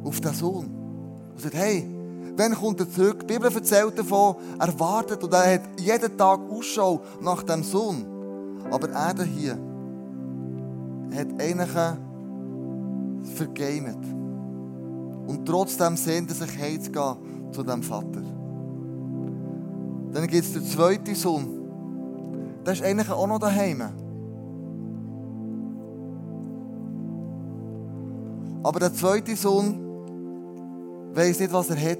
auf 0.04 0.20
den 0.20 0.34
Sohn. 0.34 0.66
Und 1.32 1.40
sagt, 1.40 1.54
hey, 1.54 1.88
Wann 2.34 2.54
kommt 2.54 2.80
er 2.80 2.90
zurück? 2.90 3.20
Die 3.20 3.34
Bibel 3.34 3.52
erzählt 3.54 3.98
davon, 3.98 4.36
er 4.58 4.80
wartet 4.80 5.22
und 5.22 5.34
er 5.34 5.54
hat 5.54 5.78
jeden 5.78 6.16
Tag 6.16 6.40
Ausschau 6.50 7.02
nach 7.20 7.42
dem 7.42 7.62
Sohn. 7.62 8.06
Aber 8.70 8.88
er 8.88 9.22
hier 9.24 9.58
hat 11.14 11.26
eigentlich 11.38 11.76
vergamet. 13.24 13.98
Und 15.26 15.46
trotzdem 15.46 15.96
sehnt 15.96 16.30
er 16.30 16.34
sich 16.34 16.58
heimzugehen 16.58 17.52
zu 17.52 17.62
dem 17.62 17.82
Vater. 17.82 18.22
Dann 20.12 20.26
gibt 20.26 20.44
es 20.44 20.52
den 20.52 20.64
zweiten 20.64 21.14
Sohn. 21.14 21.46
Der 22.66 22.74
ist 22.74 22.82
eigentlich 22.82 23.10
auch 23.10 23.26
noch 23.26 23.38
daheim. 23.38 23.82
Aber 28.62 28.78
der 28.78 28.92
zweite 28.94 29.34
Sohn 29.34 29.80
weiß 31.14 31.40
nicht, 31.40 31.52
was 31.52 31.70
er 31.70 31.76
hat, 31.76 31.98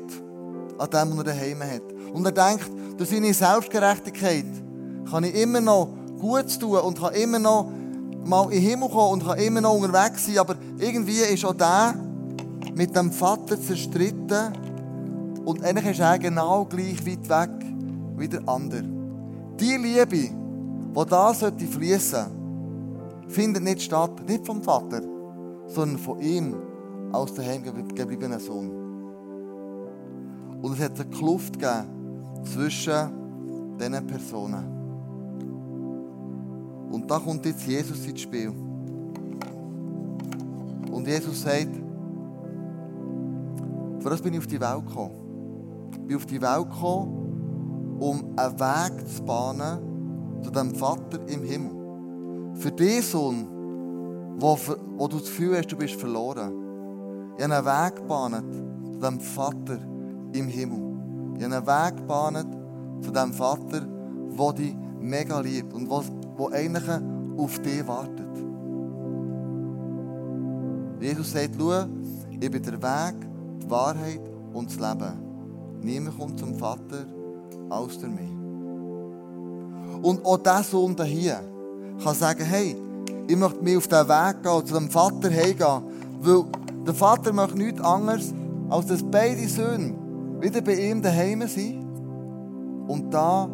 an 0.78 0.90
dem, 0.90 1.18
was 1.18 1.18
er 1.18 1.24
daheim 1.24 1.62
hat. 1.62 1.82
Und 2.12 2.24
er 2.24 2.32
denkt, 2.32 2.70
durch 2.96 3.10
seine 3.10 3.32
Selbstgerechtigkeit 3.34 4.46
kann 5.10 5.24
ich 5.24 5.34
immer 5.34 5.60
noch 5.60 5.88
Gutes 6.20 6.58
tun 6.58 6.78
und 6.78 7.00
kann 7.00 7.14
immer 7.14 7.38
noch 7.38 7.70
mal 8.24 8.44
in 8.44 8.60
den 8.60 8.62
Himmel 8.62 8.88
kommen 8.88 9.12
und 9.14 9.26
kann 9.26 9.38
immer 9.38 9.60
noch 9.60 9.74
unterwegs 9.74 10.26
sein. 10.26 10.38
Aber 10.38 10.56
irgendwie 10.78 11.18
ist 11.18 11.44
auch 11.44 11.54
der 11.54 11.94
mit 12.74 12.94
dem 12.96 13.10
Vater 13.10 13.60
zerstritten 13.60 14.52
und 15.44 15.64
eigentlich 15.64 15.92
ist 15.92 16.00
er 16.00 16.18
genau 16.18 16.64
gleich 16.64 17.04
weit 17.06 17.28
weg 17.28 17.66
wie 18.16 18.28
der 18.28 18.48
andere. 18.48 18.84
Die 19.58 19.76
Liebe, 19.76 20.16
die 20.16 21.06
da 21.08 21.34
sollte 21.34 21.66
fließen, 21.66 22.26
findet 23.28 23.62
nicht 23.62 23.82
statt, 23.82 24.26
nicht 24.26 24.46
vom 24.46 24.62
Vater, 24.62 25.02
sondern 25.66 25.98
von 25.98 26.20
ihm 26.20 26.54
als 27.12 27.34
der 27.34 27.46
heimgebliebenen 27.46 28.38
Sohn. 28.38 28.70
Und 30.62 30.72
es 30.74 30.80
hat 30.80 31.00
eine 31.00 31.10
Kluft 31.10 31.58
gegeben 31.58 31.88
zwischen 32.44 33.76
diesen 33.78 34.06
Personen. 34.06 34.71
Und 36.92 37.10
da 37.10 37.18
kommt 37.18 37.44
jetzt 37.46 37.66
Jesus 37.66 38.06
ins 38.06 38.20
Spiel. 38.20 38.52
Und 40.90 41.06
Jesus 41.06 41.40
sagt, 41.40 41.74
für 43.98 44.10
das 44.10 44.20
bin 44.20 44.34
ich 44.34 44.40
auf 44.40 44.46
die 44.46 44.60
Welt 44.60 44.86
gekommen. 44.86 45.90
Ich 45.92 46.06
bin 46.06 46.16
auf 46.16 46.26
die 46.26 46.42
Welt 46.42 46.70
gekommen, 46.70 47.96
um 47.98 48.34
einen 48.36 48.60
Weg 48.60 49.08
zu 49.08 49.22
bahnen 49.22 50.42
zu 50.42 50.50
dem 50.50 50.74
Vater 50.74 51.26
im 51.28 51.42
Himmel. 51.42 52.56
Für 52.56 52.70
den 52.70 53.00
Sohn, 53.00 53.46
wo, 54.38 54.58
wo 54.98 55.08
du 55.08 55.16
das 55.16 55.26
Gefühl 55.28 55.56
hast, 55.56 55.68
du 55.72 55.76
bist 55.76 55.94
verloren. 55.94 56.52
Ich 57.38 57.44
habe 57.44 57.54
einen 57.54 57.64
Weg 57.64 57.96
gebahnt 57.96 58.52
zu 58.92 58.98
dem 58.98 59.18
Vater 59.18 59.78
im 60.34 60.46
Himmel. 60.46 61.36
Ich 61.38 61.44
habe 61.44 61.56
einen 61.56 61.66
Weg 61.66 61.96
gebahnt 61.96 62.54
zu 63.00 63.10
dem 63.10 63.32
Vater, 63.32 63.80
der 63.80 64.52
dich 64.52 64.76
mega 65.02 65.40
liebt 65.40 65.72
und 65.74 65.88
der 65.88 66.52
eigentlich 66.52 66.84
auf 67.36 67.58
dich 67.60 67.86
wartet. 67.86 68.22
Jesus 71.00 71.32
sagt, 71.32 71.56
schau, 71.58 71.84
ich 72.30 72.50
bin 72.50 72.62
der 72.62 72.82
Weg, 72.82 73.14
die 73.62 73.70
Wahrheit 73.70 74.20
und 74.52 74.68
das 74.70 74.76
Leben. 74.78 75.12
Niemand 75.82 76.18
kommt 76.18 76.38
zum 76.38 76.54
Vater 76.54 77.06
aus 77.68 77.98
der 77.98 78.08
mir. 78.08 78.42
Und 80.02 80.24
auch 80.24 80.38
dieser 80.38 80.62
Sohn 80.62 80.96
hier 81.04 81.40
kann 82.02 82.14
sagen, 82.14 82.44
hey, 82.44 82.76
ich 83.26 83.36
möchte 83.36 83.62
mich 83.62 83.76
auf 83.76 83.88
diesen 83.88 84.08
Weg 84.08 84.42
gehen, 84.42 84.66
zu 84.66 84.74
dem 84.74 84.90
Vater 84.90 85.30
heimgehen, 85.30 85.82
weil 86.20 86.44
der 86.86 86.94
Vater 86.94 87.32
möchte 87.32 87.58
nichts 87.58 87.80
anderes, 87.80 88.32
als 88.68 88.86
dass 88.86 89.02
beide 89.02 89.48
Söhne 89.48 89.94
wieder 90.40 90.60
bei 90.60 90.74
ihm 90.74 91.02
daheim 91.02 91.46
sein 91.46 91.84
und 92.88 93.12
da 93.12 93.48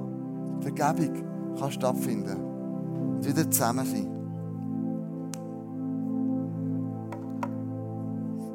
Vergebung 0.61 1.28
kann 1.59 1.71
stattfinden 1.71 2.37
und 3.17 3.27
wieder 3.27 3.51
zusammen 3.51 3.85
sein. 3.85 4.09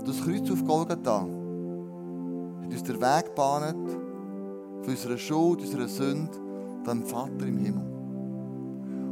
Das 0.06 0.22
Kreuz 0.22 0.52
auf 0.52 0.64
Golgatha 0.66 1.22
hat 1.22 2.72
uns 2.72 2.84
den 2.84 3.02
Weg 3.02 3.26
gebahnt 3.26 3.90
für 4.82 4.92
unsere 4.92 5.18
Schuld, 5.18 5.62
unsere 5.62 5.88
Sünde 5.88 6.38
dem 6.86 7.04
Vater 7.04 7.48
im 7.48 7.58
Himmel. 7.58 7.94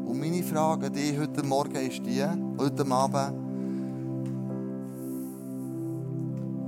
Und 0.06 0.20
meine 0.20 0.44
Frage 0.44 0.88
an 0.88 0.94
dich 0.94 1.18
heute 1.18 1.44
Morgen 1.44 1.76
ist 1.76 2.06
die, 2.06 2.24
heute 2.58 2.86
Abend, 2.92 3.34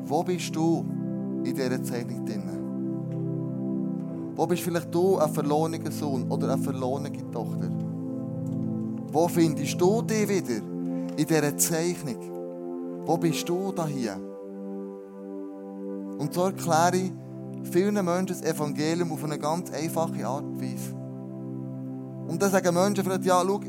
wo 0.06 0.24
bist 0.24 0.56
du 0.56 0.86
in 1.44 1.54
dieser 1.56 1.84
Zeichnung 1.84 2.26
drin? 2.26 2.63
Wo 4.36 4.48
bist 4.48 4.64
vielleicht 4.64 4.94
du 4.94 5.18
ein 5.18 5.32
verlorener 5.32 5.92
Sohn 5.92 6.30
oder 6.30 6.54
eine 6.54 6.62
verlorene 6.62 7.12
Tochter? 7.32 7.70
Wo 9.12 9.28
findest 9.28 9.80
du 9.80 10.02
dich 10.02 10.28
wieder 10.28 10.58
in 11.18 11.26
dieser 11.28 11.56
Zeichnung? 11.56 12.18
Wo 13.06 13.18
bist 13.18 13.48
du 13.48 13.72
da 13.72 13.86
hier? 13.86 14.18
Und 16.18 16.34
so 16.34 16.46
erkläre 16.46 16.96
ich 16.96 17.12
vielen 17.72 17.94
Menschen 17.94 18.28
das 18.28 18.42
Evangelium 18.42 19.12
auf 19.12 19.24
eine 19.24 19.38
ganz 19.38 19.72
einfache 19.72 20.26
Art 20.26 20.44
und 20.44 20.60
Weise. 20.60 20.96
Und 22.28 22.42
dann 22.42 22.52
sagen 22.52 22.74
Menschen 22.74 23.04
vielleicht, 23.04 23.26
ja, 23.26 23.44
schau, 23.46 23.60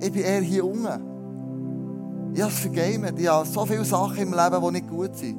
ich, 0.00 0.12
bin 0.12 0.22
eher 0.22 0.40
hier 0.40 0.66
unten. 0.66 2.34
Ich 2.34 2.42
habe 2.42 2.52
es 2.52 2.58
vergamet. 2.58 3.18
Ich 3.18 3.28
habe 3.28 3.46
so 3.46 3.64
viele 3.64 3.84
Sachen 3.84 4.18
im 4.18 4.32
Leben, 4.32 4.62
die 4.62 4.70
nicht 4.72 4.88
gut 4.88 5.16
sind. 5.16 5.38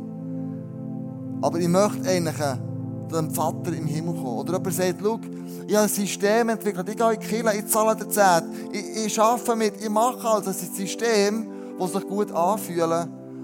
Aber 1.41 1.59
ich 1.59 1.67
möchte 1.67 2.09
eigentlich 2.09 2.35
dem 3.11 3.31
Vater 3.31 3.73
im 3.73 3.85
Himmel 3.85 4.13
kommen. 4.13 4.39
Oder 4.39 4.53
jemand 4.53 4.73
sagt, 4.73 4.95
schau, 5.01 5.19
ich 5.67 5.75
habe 5.75 5.83
ein 5.85 5.89
System 5.89 6.49
entwickelt, 6.49 6.89
ich 6.89 6.97
gehe 6.97 7.13
in 7.13 7.19
die 7.19 7.25
Kirche, 7.25 7.57
ich 7.57 7.67
zahle 7.67 7.95
den 7.95 8.09
Zehnt, 8.09 8.45
ich, 8.71 9.05
ich 9.05 9.19
arbeite 9.19 9.55
mit, 9.55 9.81
ich 9.81 9.89
mache 9.89 10.27
also 10.27 10.49
ein 10.49 10.55
System, 10.55 11.47
das 11.79 11.91
sich 11.91 12.07
gut 12.07 12.31
anfühlt, 12.31 12.81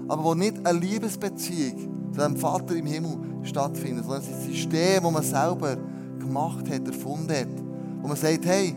aber 0.08 0.24
wo 0.24 0.34
nicht 0.34 0.64
eine 0.66 0.78
Liebesbeziehung 0.78 2.12
zu 2.12 2.20
dem 2.20 2.36
Vater 2.36 2.74
im 2.76 2.86
Himmel 2.86 3.18
stattfindet, 3.42 4.04
sondern 4.04 4.22
ein 4.22 4.52
System, 4.52 5.02
das 5.02 5.12
man 5.12 5.22
selber 5.22 5.76
gemacht 6.18 6.70
hat, 6.70 6.86
erfunden 6.86 7.30
hat, 7.30 7.48
wo 8.00 8.08
man 8.08 8.16
sagt, 8.16 8.46
hey, 8.46 8.74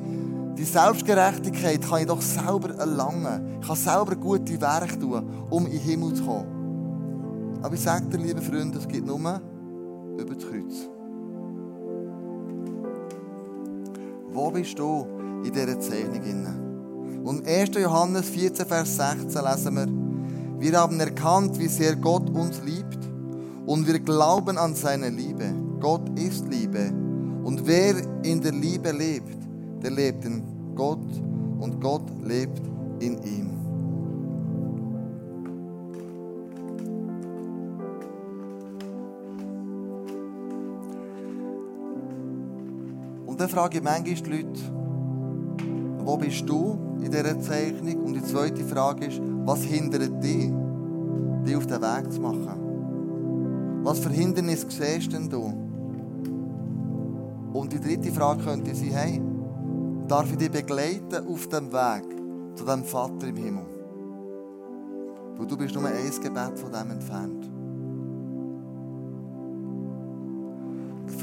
die 0.57 0.63
Selbstgerechtigkeit 0.63 1.81
kann 1.81 1.99
ich 2.01 2.07
doch 2.07 2.21
selber 2.21 2.73
erlangen. 2.75 3.59
Ich 3.59 3.67
kann 3.67 3.75
selber 3.75 4.15
gute 4.15 4.59
Werke 4.61 4.97
tun, 4.97 5.45
um 5.49 5.65
in 5.65 5.73
den 5.73 5.81
Himmel 5.81 6.13
zu 6.13 6.23
kommen. 6.23 7.59
Aber 7.61 7.75
ich 7.75 7.81
sage 7.81 8.05
dir, 8.05 8.17
liebe 8.17 8.41
Freunde, 8.41 8.77
es 8.77 8.87
gibt 8.87 9.05
nur 9.05 9.19
über 10.17 10.35
das 10.35 10.43
Kreuz. 10.43 10.89
Wo 14.31 14.51
bist 14.51 14.77
du 14.77 15.05
in 15.43 15.53
dieser 15.53 15.79
Zeichnung? 15.79 17.23
Und 17.23 17.47
1. 17.47 17.71
Johannes 17.75 18.29
14, 18.29 18.65
Vers 18.65 18.97
16 18.97 19.43
lesen 19.43 19.75
wir, 19.75 20.59
Wir 20.59 20.79
haben 20.79 20.99
erkannt, 20.99 21.57
wie 21.57 21.67
sehr 21.67 21.95
Gott 21.95 22.29
uns 22.29 22.61
liebt 22.63 22.99
und 23.65 23.87
wir 23.87 23.99
glauben 23.99 24.57
an 24.57 24.75
seine 24.75 25.09
Liebe. 25.09 25.53
Gott 25.79 26.07
ist 26.19 26.47
Liebe 26.47 26.91
und 27.43 27.65
wer 27.65 27.95
in 28.23 28.41
der 28.41 28.51
Liebe 28.51 28.91
lebt, 28.91 29.37
der 29.81 29.91
lebt 29.91 30.25
in 30.25 30.43
Gott 30.75 31.05
und 31.59 31.79
Gott 31.81 32.03
lebt 32.23 32.61
in 32.99 33.17
ihm. 33.23 33.54
Und 43.35 43.41
dann 43.41 43.49
frage 43.49 43.79
ich 43.79 43.83
manchmal 43.83 44.15
die 44.15 44.29
Leute, 44.29 44.61
wo 46.05 46.15
bist 46.15 46.47
du 46.47 46.79
in 47.01 47.11
dieser 47.11 47.37
Zeichnung? 47.41 48.05
Und 48.05 48.13
die 48.13 48.23
zweite 48.23 48.63
Frage 48.63 49.07
ist, 49.07 49.21
was 49.43 49.61
hindert 49.61 50.23
dich, 50.23 50.53
dich 51.45 51.55
auf 51.57 51.67
den 51.67 51.81
Weg 51.81 52.13
zu 52.13 52.21
machen? 52.21 53.81
Was 53.83 53.99
für 53.99 54.07
Hindernisse 54.07 54.67
siehst 54.69 55.11
denn 55.11 55.29
du? 55.29 55.51
Und 57.51 57.73
die 57.73 57.81
dritte 57.81 58.09
Frage 58.13 58.41
könnte 58.41 58.73
sein, 58.73 58.91
hey, 58.91 59.21
darf 60.07 60.31
ich 60.31 60.37
dich 60.37 60.51
begleiten 60.51 61.27
auf 61.27 61.47
dem 61.49 61.73
Weg 61.73 62.05
zu 62.55 62.63
dem 62.63 62.85
Vater 62.85 63.27
im 63.27 63.35
Himmel? 63.35 63.65
Weil 65.35 65.45
du 65.45 65.57
bist 65.57 65.75
nur 65.75 65.85
ein 65.85 66.09
Gebet 66.23 66.57
von 66.57 66.71
dem 66.71 66.89
entfernt. 66.89 67.51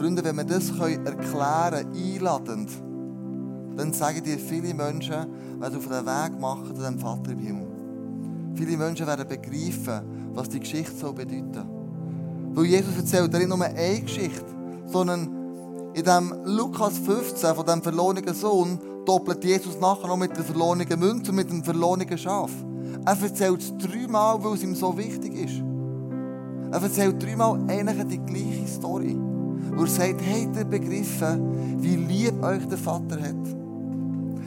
Freunde, 0.03 0.25
wenn 0.25 0.35
wir 0.35 0.43
das 0.43 0.69
erklären 0.71 1.05
können, 1.05 1.95
einladend, 1.95 2.71
dann 3.77 3.93
sagen 3.93 4.21
dir 4.25 4.37
viele 4.37 4.75
Menschen, 4.75 5.15
werden 5.61 5.79
auf 5.79 5.87
den 5.87 6.05
Weg 6.05 6.41
machen 6.41 6.75
zu 6.75 6.83
dem 6.83 6.99
Vater 6.99 7.31
im 7.31 7.38
Himmel. 7.38 7.69
Viele 8.57 8.77
Menschen 8.79 9.07
werden 9.07 9.29
begreifen, 9.29 10.33
was 10.35 10.49
die 10.49 10.59
Geschichte 10.59 10.97
so 10.97 11.12
bedeutet. 11.12 11.65
Weil 12.53 12.65
Jesus 12.65 12.97
erzählt 12.97 13.33
nicht 13.33 13.49
nur 13.49 13.62
eine 13.62 14.01
Geschichte, 14.01 14.45
sondern 14.87 15.93
in 15.95 16.03
dem 16.03 16.35
Lukas 16.47 16.99
15 16.99 17.55
von 17.55 17.65
dem 17.65 17.81
verlorenen 17.81 18.35
Sohn 18.35 18.81
doppelt 19.07 19.45
Jesus 19.45 19.79
nachher 19.79 20.09
noch 20.09 20.17
mit 20.17 20.37
der 20.37 20.43
verlorenen 20.43 20.99
Münze 20.99 21.31
und 21.31 21.37
mit 21.37 21.49
dem 21.49 21.62
verlorenen 21.62 22.19
Schaf. 22.19 22.51
Er 23.05 23.23
erzählt 23.23 23.61
es 23.61 23.73
dreimal, 23.79 24.43
weil 24.43 24.55
es 24.55 24.65
ihm 24.65 24.75
so 24.75 24.99
wichtig 24.99 25.33
ist. 25.33 25.62
Er 26.73 26.83
erzählt 26.83 27.23
dreimal 27.23 27.61
eigentlich 27.69 28.05
die 28.09 28.19
gleiche 28.19 28.67
Story. 28.67 29.17
Wo 29.74 29.82
er 29.82 29.88
sagt, 29.88 30.20
habt 30.20 30.56
ihr 30.56 30.64
begriffen, 30.64 31.82
wie 31.82 31.96
lieb 31.96 32.42
euch 32.42 32.66
der 32.68 32.78
Vater 32.78 33.20
hat? 33.20 33.35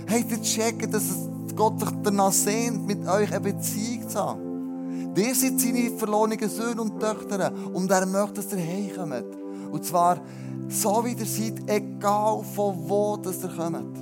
Habt 0.09 0.31
ihr 0.31 0.37
gecheckt, 0.37 0.93
dass 0.93 1.03
Gott 1.55 1.79
sich 1.79 1.89
danach 2.03 2.31
sehnt, 2.31 2.85
mit 2.85 3.07
euch 3.07 3.31
eine 3.31 3.41
Beziehung 3.41 4.07
zu 4.07 4.19
haben? 4.19 5.13
Ihr 5.17 5.33
seid 5.33 5.59
seine 5.59 5.89
verlorenen 5.97 6.49
Söhne 6.49 6.81
und 6.81 6.99
Töchter 6.99 7.51
und 7.73 7.89
er 7.89 8.05
möchte, 8.05 8.33
dass 8.35 8.51
ihr 8.51 8.59
heimkommt. 8.59 9.25
Und 9.71 9.83
zwar 9.83 10.19
so, 10.67 11.03
wie 11.05 11.13
ihr 11.13 11.25
seid, 11.25 11.61
egal 11.67 12.43
von 12.43 12.75
wo 12.87 13.17
dass 13.17 13.43
ihr 13.43 13.49
kommt. 13.49 13.97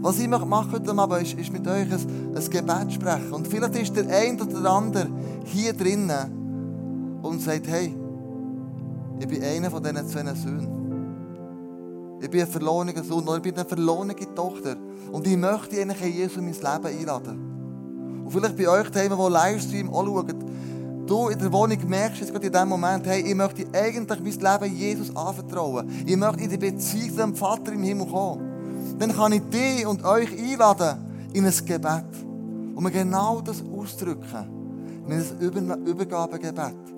Was 0.00 0.20
ich 0.20 0.30
heute 0.30 0.96
Abend 0.96 1.22
ist, 1.22 1.34
ist 1.34 1.52
mit 1.52 1.66
euch 1.66 1.90
ein, 1.90 2.36
ein 2.36 2.50
Gebet 2.50 2.92
sprechen. 2.92 3.32
Und 3.32 3.48
vielleicht 3.48 3.76
ist 3.76 3.96
der 3.96 4.06
eine 4.08 4.40
oder 4.40 4.60
der 4.60 4.70
andere 4.70 5.08
hier 5.44 5.72
drinnen 5.72 7.18
und 7.22 7.40
sagt, 7.42 7.66
hey, 7.66 7.92
ich 9.18 9.28
bin 9.28 9.42
einer 9.42 9.70
von 9.70 9.82
diesen 9.82 10.08
zwei 10.08 10.34
Söhnen. 10.34 10.86
Ich 12.20 12.30
bin 12.30 12.40
ein 12.40 12.46
verlorener 12.46 13.04
Sohn 13.04 13.24
oder 13.24 13.36
ich 13.36 13.42
bin 13.42 13.54
eine 13.54 13.64
verlorene 13.64 14.14
Tochter. 14.34 14.76
Und 15.12 15.26
ich 15.26 15.36
möchte 15.36 15.80
eigentlich 15.80 16.02
in 16.02 16.14
Jesus 16.14 16.36
in 16.38 16.44
mein 16.44 16.54
Leben 16.54 16.98
einladen. 16.98 18.22
Und 18.24 18.30
vielleicht 18.30 18.56
bei 18.56 18.68
euch, 18.68 18.90
die, 18.90 19.08
die 19.08 19.08
Livestream 19.08 19.90
auch 19.90 20.04
schauen, 20.04 20.34
du 21.06 21.28
in 21.28 21.38
der 21.38 21.52
Wohnung 21.52 21.78
merkst 21.88 22.20
jetzt 22.20 22.32
gerade 22.32 22.46
in 22.46 22.52
diesem 22.52 22.68
Moment, 22.68 23.06
hey, 23.06 23.20
ich 23.20 23.34
möchte 23.34 23.66
eigentlich 23.72 24.40
mein 24.40 24.60
Leben 24.60 24.76
Jesus 24.76 25.14
anvertrauen. 25.14 25.88
Ich 26.04 26.16
möchte 26.16 26.42
in 26.42 26.50
die 26.50 26.56
Beziehung 26.56 27.10
zu 27.10 27.16
dem 27.16 27.34
Vater 27.34 27.72
im 27.72 27.82
Himmel 27.82 28.06
kommen. 28.06 28.96
Dann 28.98 29.12
kann 29.12 29.32
ich 29.32 29.42
dich 29.42 29.86
und 29.86 30.04
euch 30.04 30.30
einladen 30.36 31.30
in 31.32 31.44
ein 31.44 31.54
Gebet. 31.64 32.04
Und 32.74 32.82
wir 32.82 32.90
genau 32.90 33.40
das 33.40 33.62
ausdrücken. 33.62 35.04
In 35.06 35.70
ein 35.70 35.86
Übergabegebet. 35.86 36.95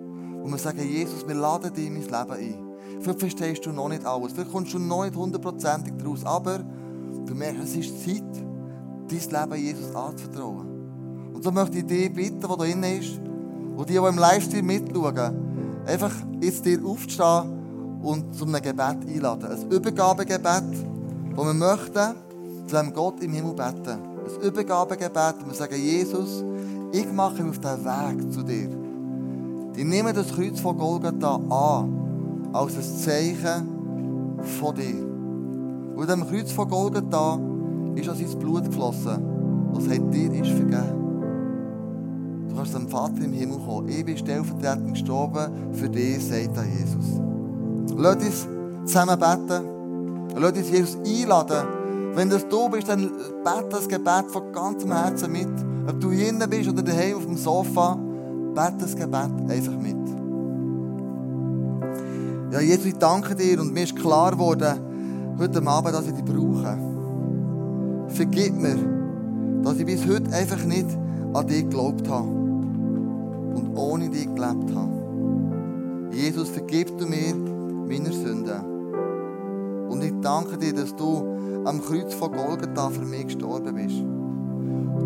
Und 0.49 0.55
wir 0.55 0.59
sagen, 0.61 0.81
Jesus, 0.81 1.29
wir 1.29 1.35
laden 1.35 1.75
dich 1.75 1.89
in 1.89 1.93
mein 1.93 2.05
Leben 2.05 2.15
ein. 2.15 3.03
Vielleicht 3.03 3.21
verstehst 3.21 3.67
du 3.67 3.71
noch 3.71 3.91
nicht 3.91 4.07
alles, 4.07 4.33
vielleicht 4.33 4.51
kommst 4.51 4.73
du 4.73 4.79
noch 4.79 5.05
nicht 5.05 5.15
hundertprozentig 5.15 5.93
daraus, 5.99 6.25
aber 6.25 6.61
du 7.27 7.35
merkst, 7.35 7.65
es 7.65 7.77
ist 7.77 8.03
Zeit, 8.03 8.23
dein 9.11 9.51
Leben 9.51 9.63
Jesus 9.63 9.95
anzuvertrauen. 9.95 11.35
Und 11.35 11.45
so 11.45 11.51
möchte 11.51 11.77
ich 11.77 11.85
dich 11.85 12.11
bitten, 12.15 12.41
der 12.41 12.49
da 12.49 12.57
drin 12.57 12.83
ist, 12.83 13.21
und 13.77 13.91
die, 13.91 13.93
die 13.93 13.99
im 13.99 14.17
Livestream 14.17 14.65
mitschauen, 14.65 15.85
einfach 15.85 16.15
jetzt 16.41 16.65
dir 16.65 16.83
aufzustehen 16.83 18.01
und 18.01 18.35
zu 18.35 18.47
einem 18.47 18.63
Gebet 18.63 19.07
einladen. 19.07 19.53
Ein 19.53 19.71
Übergabegebet, 19.71 20.87
wo 21.35 21.45
wir 21.45 21.53
möchten 21.53 22.15
zu 22.67 22.75
einem 22.75 22.95
Gott 22.95 23.23
im 23.23 23.35
Himmel 23.35 23.53
beten. 23.53 23.99
Ein 23.99 24.43
Übergabegebet, 24.49 25.35
wo 25.43 25.49
wir 25.49 25.55
sagen, 25.55 25.77
Jesus, 25.77 26.43
ich 26.91 27.13
mache 27.13 27.43
mich 27.43 27.51
auf 27.51 27.59
den 27.59 27.85
Weg 27.85 28.33
zu 28.33 28.43
dir. 28.43 28.78
Ich 29.79 29.85
nehme 29.85 30.13
das 30.13 30.35
Kreuz 30.35 30.59
von 30.59 30.77
Golgatha 30.77 31.37
an, 31.37 32.51
als 32.53 32.75
ein 32.75 32.83
Zeichen 32.83 34.41
von 34.59 34.75
dir. 34.75 35.07
Und 35.95 36.11
dem 36.11 36.29
Kreuz 36.29 36.51
von 36.51 36.69
Golgatha 36.69 37.39
ist 37.95 38.09
an 38.09 38.17
sein 38.17 38.39
Blut 38.41 38.65
geflossen. 38.65 39.23
Das 39.73 39.85
hat 39.85 40.13
dir 40.13 40.33
ist 40.33 40.51
vergeben. 40.51 42.49
Du 42.49 42.57
kannst 42.57 42.73
zum 42.73 42.89
Vater 42.89 43.23
im 43.23 43.33
Himmel 43.33 43.59
kommen. 43.65 43.89
Ich 43.89 44.05
bin 44.05 44.17
stellvertretend 44.17 44.95
gestorben 44.95 45.49
für 45.75 45.89
dich, 45.89 46.27
sagt 46.27 46.57
er 46.57 46.65
Jesus. 46.65 47.21
Lass 47.97 48.17
uns 48.17 48.49
zusammen 48.85 49.17
beten. 49.17 49.63
Lass 50.35 50.59
uns 50.59 50.71
Jesus 50.73 50.99
einladen. 51.07 51.69
Wenn 52.17 52.31
das 52.31 52.49
du 52.49 52.69
bist, 52.69 52.89
dann 52.89 53.13
bete 53.45 53.69
das 53.71 53.89
Gebet 53.89 54.25
von 54.27 54.51
ganzem 54.51 54.91
Herzen 54.91 55.31
mit. 55.31 55.47
Ob 55.89 56.01
du 56.01 56.11
hier 56.11 56.33
bist 56.51 56.69
oder 56.69 56.83
daheim 56.83 57.17
auf 57.17 57.27
dem 57.27 57.37
Sofa, 57.37 57.97
bete 58.59 58.79
das 58.81 58.97
Gebet 58.97 59.31
einfach 59.49 59.79
mit. 59.79 59.97
Ja, 62.53 62.61
Jesus, 62.61 62.87
ich 62.87 62.97
danke 62.97 63.37
dir 63.37 63.61
und 63.61 63.73
mir 63.73 63.85
ist 63.85 63.95
klar 63.95 64.33
geworden, 64.33 65.37
heute 65.39 65.65
Abend, 65.65 65.95
dass 65.95 66.09
ich 66.09 66.15
dich 66.15 66.25
brauche. 66.25 66.77
Vergib 68.09 68.55
mir, 68.61 68.77
dass 69.63 69.79
ich 69.79 69.87
bis 69.87 70.05
heute 70.09 70.33
einfach 70.33 70.65
nicht 70.65 70.89
an 71.35 71.47
dich 71.47 71.63
geglaubt 71.63 72.09
habe 72.09 72.27
und 72.27 73.77
ohne 73.77 74.11
dich 74.11 74.27
gelebt 74.27 74.75
habe. 74.75 76.11
Jesus, 76.11 76.49
vergib 76.49 76.99
du 76.99 77.07
mir 77.07 77.37
meine 77.87 78.13
Sünden. 78.13 79.89
Und 79.89 80.03
ich 80.03 80.15
danke 80.21 80.59
dir, 80.59 80.73
dass 80.73 80.97
du 80.97 81.63
am 81.65 81.81
Kreuz 81.81 82.13
von 82.13 82.33
Golgatha 82.33 82.91
für 82.91 83.05
mich 83.05 83.27
gestorben 83.27 83.77
bist. 83.77 84.03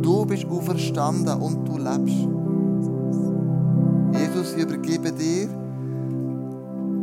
Du 0.02 0.24
bist 0.24 0.46
auferstanden 0.46 1.38
und 1.38 1.68
du 1.68 1.76
lebst. 1.76 2.41
Ich 4.54 4.62
übergebe 4.62 5.10
dir 5.12 5.48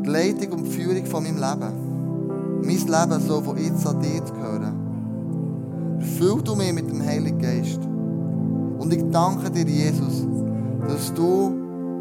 die 0.03 0.09
Leitung 0.09 0.51
und 0.51 0.65
die 0.65 0.71
Führung 0.71 1.05
von 1.05 1.23
meinem 1.23 1.38
Leben. 1.38 2.62
Mein 2.62 2.67
Leben 2.67 3.21
soll 3.27 3.43
von 3.43 3.57
jetzt 3.57 3.88
an 3.88 3.99
dir 4.01 4.23
zu 4.23 4.33
gehören. 4.33 5.97
Erfüll 5.99 6.41
du 6.43 6.55
mich 6.55 6.73
mit 6.73 6.89
dem 6.89 7.03
Heiligen 7.03 7.39
Geist. 7.39 7.79
Und 8.77 8.93
ich 8.93 9.03
danke 9.12 9.49
dir, 9.49 9.65
Jesus, 9.65 10.27
dass 10.88 11.13
du 11.13 11.49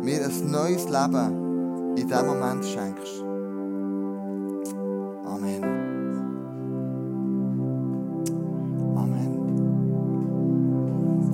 mir 0.02 0.24
ein 0.24 0.50
neues 0.50 0.84
Leben 0.84 1.96
in 1.96 2.08
diesem 2.08 2.26
Moment 2.26 2.64
schenkst. 2.64 3.27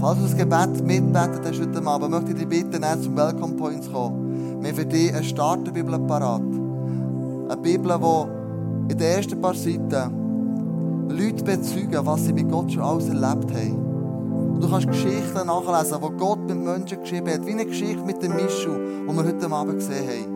Falls 0.05 0.19
du 0.19 0.25
das 0.25 0.37
Gebet 0.37 0.85
mitbetet 0.87 1.41
hast 1.47 1.61
heute 1.63 1.87
Abend, 1.87 2.11
möchte 2.11 2.33
ich 2.33 2.37
dich 2.37 2.47
bitten, 2.47 2.85
zum 3.03 3.17
Welcome 3.17 3.55
Point 3.55 3.85
zu 3.85 3.91
kommen. 3.91 4.61
Wir 4.61 4.69
haben 4.69 4.77
für 4.77 4.85
dich 4.85 5.15
eine 5.15 5.25
Starterbibel 5.25 5.99
parat. 6.01 6.43
Eine 6.43 7.57
Bibel, 7.63 7.99
die 7.99 8.93
in 8.93 8.99
den 8.99 9.01
ersten 9.01 9.41
paar 9.41 9.55
Seiten 9.55 11.09
Leute 11.09 11.43
bezeugen, 11.43 12.05
was 12.05 12.27
sie 12.27 12.35
mit 12.35 12.51
Gott 12.51 12.71
schon 12.71 12.83
alles 12.83 13.09
erlebt 13.09 13.51
haben. 13.55 14.53
Und 14.53 14.63
du 14.63 14.69
kannst 14.69 14.89
Geschichten 14.89 15.47
nachlesen, 15.47 15.99
die 15.99 16.19
Gott 16.19 16.49
mit 16.49 16.63
Menschen 16.63 17.01
geschrieben 17.01 17.33
hat. 17.33 17.47
Wie 17.47 17.53
eine 17.53 17.65
Geschichte 17.65 18.05
mit 18.05 18.23
dem 18.23 18.35
Mischu, 18.35 18.73
die 19.09 19.17
wir 19.17 19.25
heute 19.25 19.51
Abend 19.51 19.77
gesehen 19.77 20.07
haben. 20.07 20.35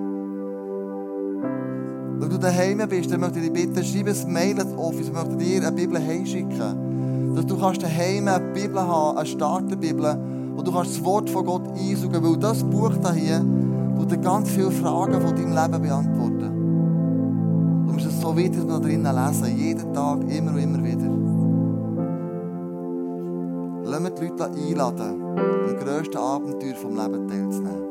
Wenn 2.22 2.30
du 2.30 2.38
daheim 2.38 2.88
bist, 2.88 3.12
dann 3.12 3.20
möchte 3.20 3.38
ich 3.38 3.52
dich 3.52 3.66
bitten, 3.66 3.84
schreib 3.84 4.06
ein 4.06 4.32
Mail 4.32 4.58
ins 4.60 4.72
Office, 4.78 5.08
ich 5.08 5.12
möchte 5.12 5.36
dir 5.36 5.60
eine 5.60 5.72
Bibel 5.72 5.98
heimschicken. 6.02 6.87
Dass 7.38 7.46
du 7.46 7.56
kannst 7.56 7.80
daheim 7.84 8.26
eine 8.26 8.52
Bibel 8.52 8.80
haben, 8.80 9.16
eine 9.16 9.24
Starterbibel, 9.24 10.18
wo 10.56 10.62
du 10.62 10.72
kannst 10.72 10.96
das 10.96 11.04
Wort 11.04 11.30
von 11.30 11.46
Gott 11.46 11.68
einsaugen 11.68 12.20
Weil 12.20 12.36
das 12.36 12.64
Buch 12.64 12.90
hier, 13.14 13.46
tut 13.96 14.10
dir 14.10 14.18
ganz 14.18 14.50
viele 14.50 14.72
Fragen 14.72 15.20
von 15.20 15.36
deinem 15.36 15.52
Leben 15.52 15.82
beantworten. 15.82 17.86
Du 17.86 17.92
musst 17.92 18.06
es 18.06 18.20
so 18.20 18.36
weit, 18.36 18.56
dass 18.56 18.80
drinnen 18.80 19.14
lesen, 19.14 19.56
jeden 19.56 19.94
Tag, 19.94 20.28
immer 20.28 20.50
und 20.50 20.58
immer 20.58 20.84
wieder. 20.84 21.08
lassen 23.88 24.02
wir 24.02 24.10
die 24.10 24.26
Leute 24.26 24.50
einladen, 24.50 25.22
am 25.38 25.76
grössten 25.78 26.16
Abenteuer 26.16 26.74
vom 26.74 26.96
Leben 26.96 27.28
teilzunehmen. 27.28 27.87